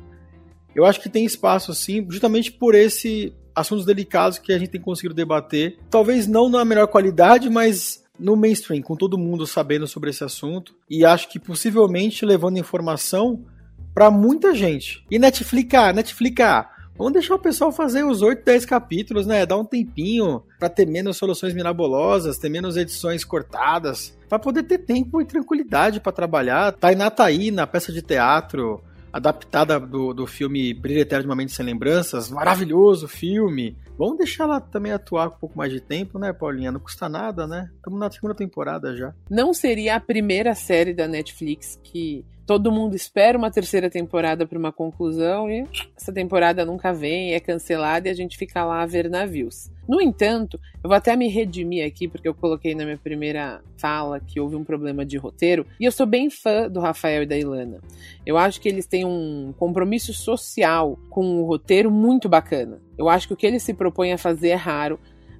eu 0.75 0.85
acho 0.85 1.01
que 1.01 1.09
tem 1.09 1.25
espaço, 1.25 1.73
sim, 1.73 2.05
justamente 2.09 2.51
por 2.51 2.75
esse 2.75 3.33
assuntos 3.55 3.85
delicados 3.85 4.37
que 4.37 4.53
a 4.53 4.59
gente 4.59 4.69
tem 4.69 4.79
conseguido 4.79 5.15
debater. 5.15 5.79
Talvez 5.89 6.27
não 6.27 6.47
na 6.47 6.63
melhor 6.63 6.85
qualidade, 6.87 7.49
mas 7.49 8.03
no 8.19 8.35
mainstream, 8.35 8.81
com 8.81 8.95
todo 8.95 9.17
mundo 9.17 9.45
sabendo 9.45 9.87
sobre 9.87 10.09
esse 10.09 10.23
assunto 10.23 10.75
e 10.89 11.05
acho 11.05 11.29
que 11.29 11.39
possivelmente 11.39 12.25
levando 12.25 12.57
informação 12.57 13.45
para 13.93 14.11
muita 14.11 14.53
gente. 14.53 15.03
E 15.09 15.17
Netflix, 15.17 15.73
ah, 15.73 15.91
Netflix, 15.91 16.43
ah, 16.43 16.69
vamos 16.97 17.13
deixar 17.13 17.35
o 17.35 17.39
pessoal 17.39 17.71
fazer 17.71 18.03
os 18.03 18.21
8, 18.21 18.43
10 18.43 18.65
capítulos, 18.65 19.25
né? 19.25 19.45
Dar 19.45 19.57
um 19.57 19.65
tempinho 19.65 20.43
para 20.59 20.69
ter 20.69 20.85
menos 20.85 21.17
soluções 21.17 21.53
mirabolosas, 21.53 22.37
ter 22.37 22.49
menos 22.49 22.77
edições 22.77 23.23
cortadas, 23.23 24.17
para 24.29 24.37
poder 24.37 24.63
ter 24.63 24.79
tempo 24.79 25.21
e 25.21 25.25
tranquilidade 25.25 25.99
para 25.99 26.11
trabalhar. 26.11 26.73
Tainá 26.73 27.09
tá 27.09 27.25
aí 27.25 27.49
na 27.49 27.65
peça 27.65 27.91
de 27.91 28.01
teatro 28.01 28.83
adaptada 29.11 29.79
do, 29.79 30.13
do 30.13 30.27
filme 30.27 30.73
Brilho 30.73 31.01
Eterno 31.01 31.23
de 31.23 31.29
uma 31.29 31.35
Mente 31.35 31.51
Sem 31.51 31.65
Lembranças, 31.65 32.29
maravilhoso 32.29 33.07
filme. 33.07 33.75
Vamos 33.97 34.17
deixar 34.17 34.43
ela 34.43 34.61
também 34.61 34.91
atuar 34.91 35.29
com 35.29 35.37
um 35.37 35.39
pouco 35.39 35.57
mais 35.57 35.71
de 35.71 35.81
tempo, 35.81 36.19
né, 36.19 36.31
Paulinha? 36.31 36.71
Não 36.71 36.79
custa 36.79 37.09
nada, 37.09 37.47
né? 37.47 37.69
Estamos 37.75 37.99
na 37.99 38.11
segunda 38.11 38.35
temporada 38.35 38.95
já. 38.95 39.13
Não 39.29 39.53
seria 39.53 39.95
a 39.95 39.99
primeira 39.99 40.53
série 40.53 40.93
da 40.93 41.07
Netflix 41.07 41.79
que 41.83 42.23
todo 42.47 42.71
mundo 42.71 42.95
espera 42.95 43.37
uma 43.37 43.51
terceira 43.51 43.89
temporada 43.89 44.47
para 44.47 44.57
uma 44.57 44.71
conclusão 44.71 45.51
e 45.51 45.67
essa 45.97 46.13
temporada 46.13 46.65
nunca 46.65 46.93
vem, 46.93 47.33
é 47.33 47.41
cancelada 47.41 48.07
e 48.07 48.11
a 48.11 48.15
gente 48.15 48.37
fica 48.37 48.63
lá 48.63 48.81
a 48.81 48.85
ver 48.85 49.09
navios. 49.09 49.69
No 49.85 50.01
entanto, 50.01 50.57
eu 50.81 50.89
vou 50.89 50.93
até 50.93 51.13
me 51.15 51.27
redimir 51.27 51.85
aqui 51.85 52.07
porque 52.07 52.27
eu 52.27 52.33
coloquei 52.33 52.73
na 52.73 52.85
minha 52.85 52.97
primeira 52.97 53.61
fala 53.77 54.21
que 54.21 54.39
houve 54.39 54.55
um 54.55 54.63
problema 54.63 55.05
de 55.05 55.17
roteiro 55.17 55.65
e 55.77 55.83
eu 55.83 55.91
sou 55.91 56.05
bem 56.05 56.29
fã 56.29 56.69
do 56.69 56.79
Rafael 56.79 57.23
e 57.23 57.25
da 57.25 57.37
Ilana. 57.37 57.81
Eu 58.25 58.37
acho 58.37 58.61
que 58.61 58.69
eles 58.69 58.85
têm 58.85 59.03
um 59.03 59.53
compromisso 59.57 60.13
social 60.13 60.97
com 61.09 61.41
o 61.41 61.45
roteiro 61.45 61.91
muito 61.91 62.29
bacana. 62.29 62.79
Eu 62.97 63.09
acho 63.09 63.27
que 63.27 63.33
o 63.33 63.37
que 63.37 63.45
eles 63.45 63.61
se 63.61 63.73
propõem 63.73 64.13
a 64.13 64.17
fazer 64.17 64.49
é 64.49 64.55
raro. 64.55 64.97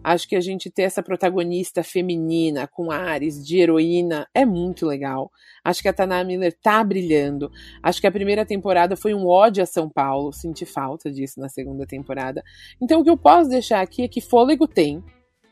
Acho 0.10 0.26
que 0.26 0.38
a 0.38 0.40
gente 0.40 0.72
ter 0.72 0.84
essa 0.84 1.04
protagonista 1.04 1.84
feminina 1.84 2.66
com 2.66 2.90
ares 2.90 3.46
de 3.46 3.60
heroína 3.60 4.26
é 4.34 4.46
muito 4.46 4.86
legal. 4.86 5.30
Acho 5.62 5.82
que 5.82 5.90
a 5.90 5.92
Tana 5.92 6.24
Miller 6.24 6.58
tá 6.64 6.82
brilhando. 6.82 7.52
Acho 7.84 8.00
que 8.00 8.08
a 8.08 8.12
primeira 8.12 8.46
temporada 8.46 8.96
foi 8.96 9.14
um 9.14 9.28
ódio 9.28 9.62
a 9.62 9.66
São 9.66 9.90
Paulo. 9.90 10.32
Senti 10.32 10.66
falta 10.66 11.12
disso 11.12 11.42
na 11.42 11.50
segunda 11.50 11.86
temporada. 11.86 12.42
Então 12.82 13.02
o 13.02 13.04
que 13.04 13.10
eu 13.10 13.18
posso 13.18 13.50
deixar 13.50 13.82
aqui 13.82 14.02
é 14.04 14.08
que 14.08 14.22
fôlego 14.22 14.66
tem, 14.66 15.04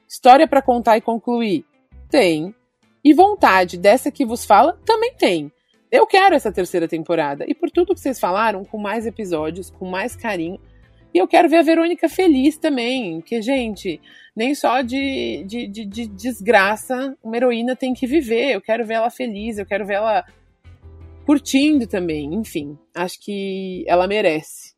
história 0.07 0.47
para 0.47 0.61
contar 0.61 0.95
e 0.95 1.01
concluir 1.01 1.65
tem, 2.09 2.55
e 3.03 3.13
vontade 3.13 3.77
dessa 3.77 4.09
que 4.09 4.25
vos 4.25 4.45
fala 4.45 4.79
também 4.85 5.13
tem. 5.15 5.51
Eu 5.91 6.07
quero 6.07 6.33
essa 6.33 6.49
terceira 6.49 6.87
temporada. 6.87 7.43
E 7.45 7.53
por 7.53 7.69
tudo 7.69 7.93
que 7.93 7.99
vocês 7.99 8.21
falaram, 8.21 8.63
com 8.63 8.77
mais 8.77 9.05
episódios, 9.05 9.69
com 9.69 9.85
mais 9.85 10.15
carinho. 10.15 10.61
E 11.15 11.17
eu 11.17 11.30
quero 11.30 11.47
ver 11.47 11.60
a 11.60 11.62
Verônica 11.62 12.10
feliz 12.10 12.58
também. 12.58 13.21
Porque, 13.21 13.41
gente, 13.41 14.01
nem 14.36 14.54
só 14.54 14.82
de, 14.82 15.45
de, 15.47 15.65
de, 15.65 15.86
de 15.86 16.08
desgraça 16.08 17.17
uma 17.23 17.38
heroína 17.38 17.73
tem 17.73 17.93
que 17.93 18.06
viver. 18.06 18.54
Eu 18.54 18.60
quero 18.60 18.86
ver 18.86 18.95
ela 18.95 19.10
feliz, 19.10 19.58
eu 19.58 19.65
quero 19.65 19.86
ver 19.86 19.93
ela 19.93 20.25
curtindo 21.25 21.88
também. 21.88 22.34
Enfim, 22.34 22.78
acho 22.93 23.17
que 23.21 23.86
ela 23.88 24.10
merece. 24.10 24.75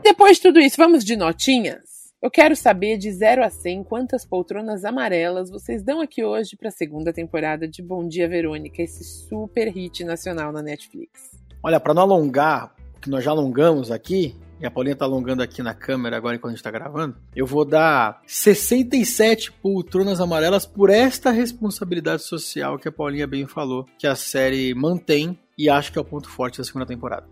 Depois 0.00 0.36
de 0.36 0.42
tudo 0.42 0.60
isso, 0.60 0.76
vamos 0.76 1.04
de 1.04 1.16
notinhas? 1.16 2.14
Eu 2.22 2.30
quero 2.30 2.54
saber 2.54 2.98
de 2.98 3.10
0 3.10 3.42
a 3.42 3.50
100 3.50 3.82
quantas 3.82 4.24
poltronas 4.24 4.84
amarelas 4.84 5.50
vocês 5.50 5.82
dão 5.82 6.00
aqui 6.00 6.22
hoje 6.22 6.56
para 6.56 6.68
a 6.68 6.72
segunda 6.72 7.12
temporada 7.12 7.66
de 7.66 7.82
Bom 7.82 8.06
Dia 8.06 8.28
Verônica, 8.28 8.80
esse 8.80 9.02
super 9.02 9.68
hit 9.68 10.04
nacional 10.04 10.52
na 10.52 10.62
Netflix. 10.62 11.45
Olha, 11.66 11.80
para 11.80 11.92
não 11.92 12.02
alongar, 12.02 12.72
que 13.02 13.10
nós 13.10 13.24
já 13.24 13.32
alongamos 13.32 13.90
aqui, 13.90 14.36
e 14.60 14.64
a 14.64 14.70
Paulinha 14.70 14.94
tá 14.94 15.04
alongando 15.04 15.42
aqui 15.42 15.64
na 15.64 15.74
câmera 15.74 16.16
agora 16.16 16.36
enquanto 16.36 16.52
a 16.52 16.54
gente 16.54 16.62
tá 16.62 16.70
gravando, 16.70 17.16
eu 17.34 17.44
vou 17.44 17.64
dar 17.64 18.22
67 18.24 19.50
poltronas 19.50 20.20
amarelas 20.20 20.64
por 20.64 20.90
esta 20.90 21.32
responsabilidade 21.32 22.22
social 22.22 22.78
que 22.78 22.86
a 22.86 22.92
Paulinha 22.92 23.26
bem 23.26 23.48
falou, 23.48 23.84
que 23.98 24.06
a 24.06 24.14
série 24.14 24.72
mantém 24.76 25.36
e 25.58 25.68
acho 25.68 25.90
que 25.90 25.98
é 25.98 26.00
o 26.00 26.04
ponto 26.04 26.30
forte 26.30 26.58
da 26.58 26.64
segunda 26.64 26.86
temporada 26.86 27.26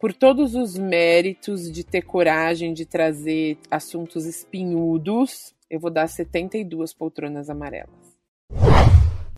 por 0.00 0.14
todos 0.14 0.54
os 0.54 0.78
méritos 0.78 1.70
de 1.70 1.84
ter 1.84 2.00
coragem 2.00 2.72
de 2.72 2.86
trazer 2.86 3.58
assuntos 3.70 4.24
espinhudos, 4.24 5.54
eu 5.70 5.78
vou 5.78 5.92
dar 5.92 6.08
72 6.08 6.94
poltronas 6.94 7.48
amarelas. 7.50 7.94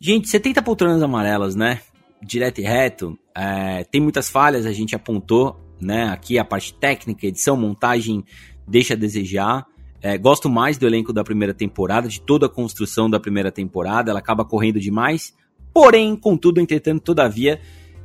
Gente, 0.01 0.29
70 0.29 0.63
poltronas 0.63 1.03
amarelas, 1.03 1.55
né? 1.55 1.83
Direto 2.23 2.63
e 2.63 2.65
reto. 2.65 3.19
É, 3.37 3.85
tem 3.85 4.01
muitas 4.01 4.29
falhas, 4.29 4.67
a 4.67 4.73
gente 4.73 4.95
apontou, 4.95 5.61
né? 5.81 6.05
Aqui 6.05 6.39
a 6.39 6.45
parte 6.45 6.73
técnica, 6.75 7.27
edição, 7.27 7.57
montagem, 7.57 8.25
deixa 8.67 8.95
a 8.95 8.97
desejar. 8.97 9.67
É, 10.01 10.19
gosto 10.19 10.51
mais 10.51 10.77
do 10.77 10.87
elenco 10.87 11.13
da 11.13 11.25
primeira 11.25 11.55
temporada, 11.55 12.09
de 12.09 12.21
toda 12.21 12.47
a 12.47 12.49
construção 12.49 13.09
da 13.09 13.19
primeira 13.19 13.51
temporada. 13.51 14.11
Ela 14.11 14.21
acaba 14.21 14.45
correndo 14.45 14.79
demais. 14.79 15.35
Porém, 15.73 16.15
contudo, 16.15 16.61
entretanto, 16.61 17.03
todavia, 17.03 17.61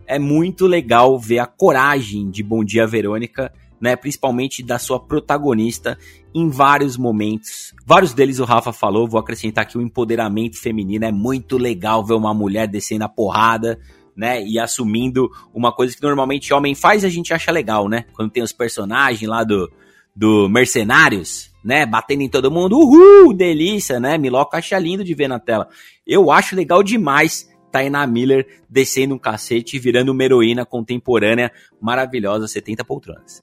é 0.08 0.18
muito 0.18 0.66
legal 0.66 1.20
ver 1.20 1.40
a 1.40 1.46
coragem 1.46 2.32
de 2.32 2.42
Bom 2.42 2.64
Dia 2.64 2.88
Verônica, 2.88 3.54
né, 3.80 3.96
principalmente 3.96 4.64
da 4.64 4.80
sua 4.80 5.00
protagonista 5.00 5.98
em 6.34 6.50
vários 6.50 6.98
momentos. 6.98 7.74
Vários 7.86 8.14
deles 8.14 8.40
o 8.40 8.44
Rafa 8.44 8.74
falou, 8.74 9.08
vou 9.08 9.20
acrescentar 9.20 9.64
aqui 9.64 9.78
o 9.78 9.82
empoderamento 9.82 10.60
feminino, 10.60 11.06
é 11.06 11.12
muito 11.12 11.58
legal 11.58 12.04
ver 12.04 12.16
uma 12.16 12.34
mulher 12.34 12.68
descendo 12.68 13.06
a 13.06 13.10
porrada, 13.10 13.80
né, 14.20 14.44
e 14.44 14.60
assumindo 14.60 15.32
uma 15.54 15.72
coisa 15.72 15.96
que 15.96 16.04
normalmente 16.04 16.54
homem 16.54 16.76
faz, 16.76 17.06
a 17.06 17.10
gente 17.10 17.34
acha 17.34 17.50
legal, 17.52 17.88
né? 17.88 18.04
Quando 18.12 18.30
tem 18.30 18.44
os 18.44 18.52
personagens 18.52 19.30
lá 19.30 19.46
do 19.46 19.72
do 20.14 20.50
Mercenários, 20.50 21.50
né, 21.64 21.86
batendo 21.86 22.24
em 22.24 22.30
todo 22.30 22.52
mundo, 22.52 22.78
uhul, 22.78 23.34
delícia, 23.34 23.98
né? 23.98 24.18
Miloca 24.18 24.58
acha 24.58 24.78
lindo 24.78 25.06
de 25.06 25.14
ver 25.14 25.30
na 25.30 25.40
tela. 25.40 25.70
Eu 26.06 26.30
acho 26.30 26.58
legal 26.58 26.84
demais 26.84 27.48
Taina 27.72 28.06
Miller 28.06 28.46
descendo 28.70 29.16
um 29.16 29.20
cacete 29.20 29.78
e 29.78 29.80
virando 29.80 30.12
uma 30.12 30.24
heroína 30.24 30.66
contemporânea 30.66 31.50
maravilhosa, 31.80 32.46
70 32.46 32.84
poltronas. 32.84 33.42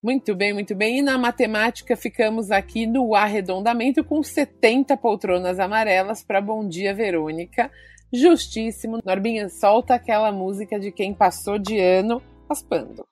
Muito 0.00 0.36
bem, 0.36 0.52
muito 0.52 0.76
bem. 0.76 0.98
E 0.98 1.02
na 1.02 1.18
matemática 1.18 1.96
ficamos 1.96 2.52
aqui 2.52 2.86
no 2.86 3.14
arredondamento 3.16 4.04
com 4.04 4.22
70 4.22 4.96
poltronas 4.98 5.58
amarelas 5.58 6.22
para 6.22 6.40
Bom 6.40 6.68
Dia 6.68 6.94
Verônica. 6.94 7.70
Justíssimo. 8.14 9.00
Norbinha, 9.04 9.48
solta 9.48 9.94
aquela 9.94 10.30
música 10.30 10.78
de 10.78 10.92
quem 10.92 11.12
passou 11.12 11.58
de 11.58 11.80
ano 11.80 12.22
raspando. 12.48 13.04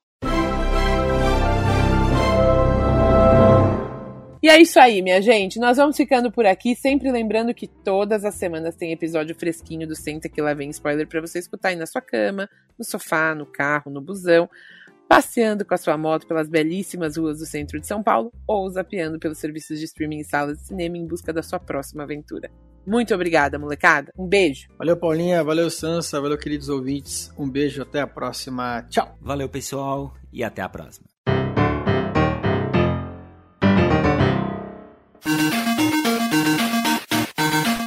E 4.41 4.49
é 4.49 4.61
isso 4.61 4.79
aí, 4.79 5.03
minha 5.03 5.21
gente. 5.21 5.59
Nós 5.59 5.77
vamos 5.77 5.97
ficando 5.97 6.31
por 6.31 6.47
aqui, 6.47 6.77
sempre 6.77 7.11
lembrando 7.11 7.53
que 7.53 7.67
todas 7.67 8.25
as 8.25 8.37
semanas 8.37 8.77
tem 8.77 8.93
episódio 8.93 9.35
fresquinho 9.35 9.89
do 9.89 9.97
Senta 9.97 10.29
que 10.29 10.41
lá 10.41 10.55
vem 10.55 10.71
spoiler 10.71 11.09
para 11.09 11.21
você 11.21 11.41
escutar 11.41 11.71
aí 11.71 11.77
na 11.77 11.87
sua 11.87 12.01
cama, 12.01 12.49
no 12.79 12.85
sofá, 12.85 13.35
no 13.35 13.47
carro, 13.47 13.91
no 13.91 14.01
busão, 14.01 14.49
passeando 15.09 15.65
com 15.65 15.75
a 15.75 15.79
sua 15.79 15.97
moto 15.97 16.29
pelas 16.29 16.49
belíssimas 16.49 17.17
ruas 17.17 17.39
do 17.39 17.47
centro 17.47 17.81
de 17.81 17.87
São 17.89 18.03
Paulo 18.05 18.33
ou 18.47 18.69
zapeando 18.71 19.19
pelos 19.19 19.39
serviços 19.39 19.81
de 19.81 19.85
streaming 19.85 20.21
e 20.21 20.25
salas 20.25 20.59
de 20.59 20.67
cinema 20.69 20.97
em 20.97 21.07
busca 21.07 21.33
da 21.33 21.43
sua 21.43 21.59
próxima 21.59 22.05
aventura. 22.05 22.51
Muito 22.87 23.15
obrigada, 23.15 23.59
molecada. 23.59 24.13
Um 24.19 24.27
beijo. 24.27 24.69
Valeu, 24.79 24.97
Paulinha. 24.97 25.43
Valeu, 25.45 25.71
Sansa. 25.71 26.21
Valeu, 26.21 26.39
queridos 26.39 26.69
ouvintes. 26.69 27.31
Um 27.39 27.49
beijo. 27.49 27.83
Até 27.83 28.01
a 28.01 28.07
próxima. 28.07 28.83
Tchau. 28.91 29.17
Valeu, 29.21 29.49
pessoal. 29.49 30.15
E 30.33 30.43
até 30.43 30.63
a 30.63 30.69
próxima. 30.69 31.07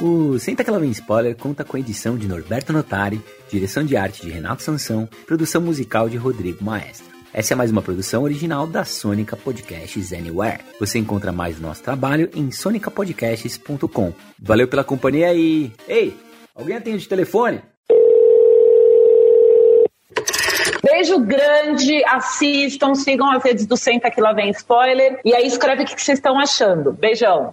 O 0.00 0.38
Senta 0.38 0.62
Que 0.62 0.70
Ela 0.70 0.78
Vem 0.78 0.90
Spoiler 0.90 1.34
conta 1.36 1.64
com 1.64 1.76
a 1.76 1.80
edição 1.80 2.16
de 2.16 2.28
Norberto 2.28 2.72
Notari, 2.72 3.20
direção 3.50 3.82
de 3.82 3.96
arte 3.96 4.22
de 4.22 4.30
Renato 4.30 4.62
Sansão, 4.62 5.08
produção 5.26 5.60
musical 5.60 6.08
de 6.08 6.16
Rodrigo 6.16 6.62
Maestro. 6.62 7.15
Essa 7.36 7.52
é 7.52 7.54
mais 7.54 7.70
uma 7.70 7.82
produção 7.82 8.22
original 8.22 8.66
da 8.66 8.82
Sônica 8.82 9.36
Podcasts 9.36 10.10
Anywhere. 10.10 10.62
Você 10.80 10.98
encontra 10.98 11.30
mais 11.30 11.56
do 11.56 11.60
nosso 11.60 11.82
trabalho 11.82 12.30
em 12.34 12.50
sonicapodcasts.com. 12.50 14.14
Valeu 14.38 14.66
pela 14.66 14.82
companhia 14.82 15.34
e... 15.34 15.70
Ei, 15.86 16.16
alguém 16.54 16.78
atende 16.78 17.00
de 17.00 17.08
telefone? 17.10 17.60
Beijo 20.82 21.20
grande, 21.20 22.02
assistam, 22.06 22.94
sigam 22.94 23.30
as 23.30 23.44
redes 23.44 23.66
do 23.66 23.76
Senta 23.76 24.10
Que 24.10 24.22
Lá 24.22 24.32
Vem 24.32 24.48
Spoiler 24.52 25.20
e 25.22 25.34
aí 25.34 25.46
escreve 25.46 25.82
o 25.82 25.84
que 25.84 26.00
vocês 26.00 26.18
estão 26.18 26.38
achando. 26.38 26.90
Beijão! 26.90 27.52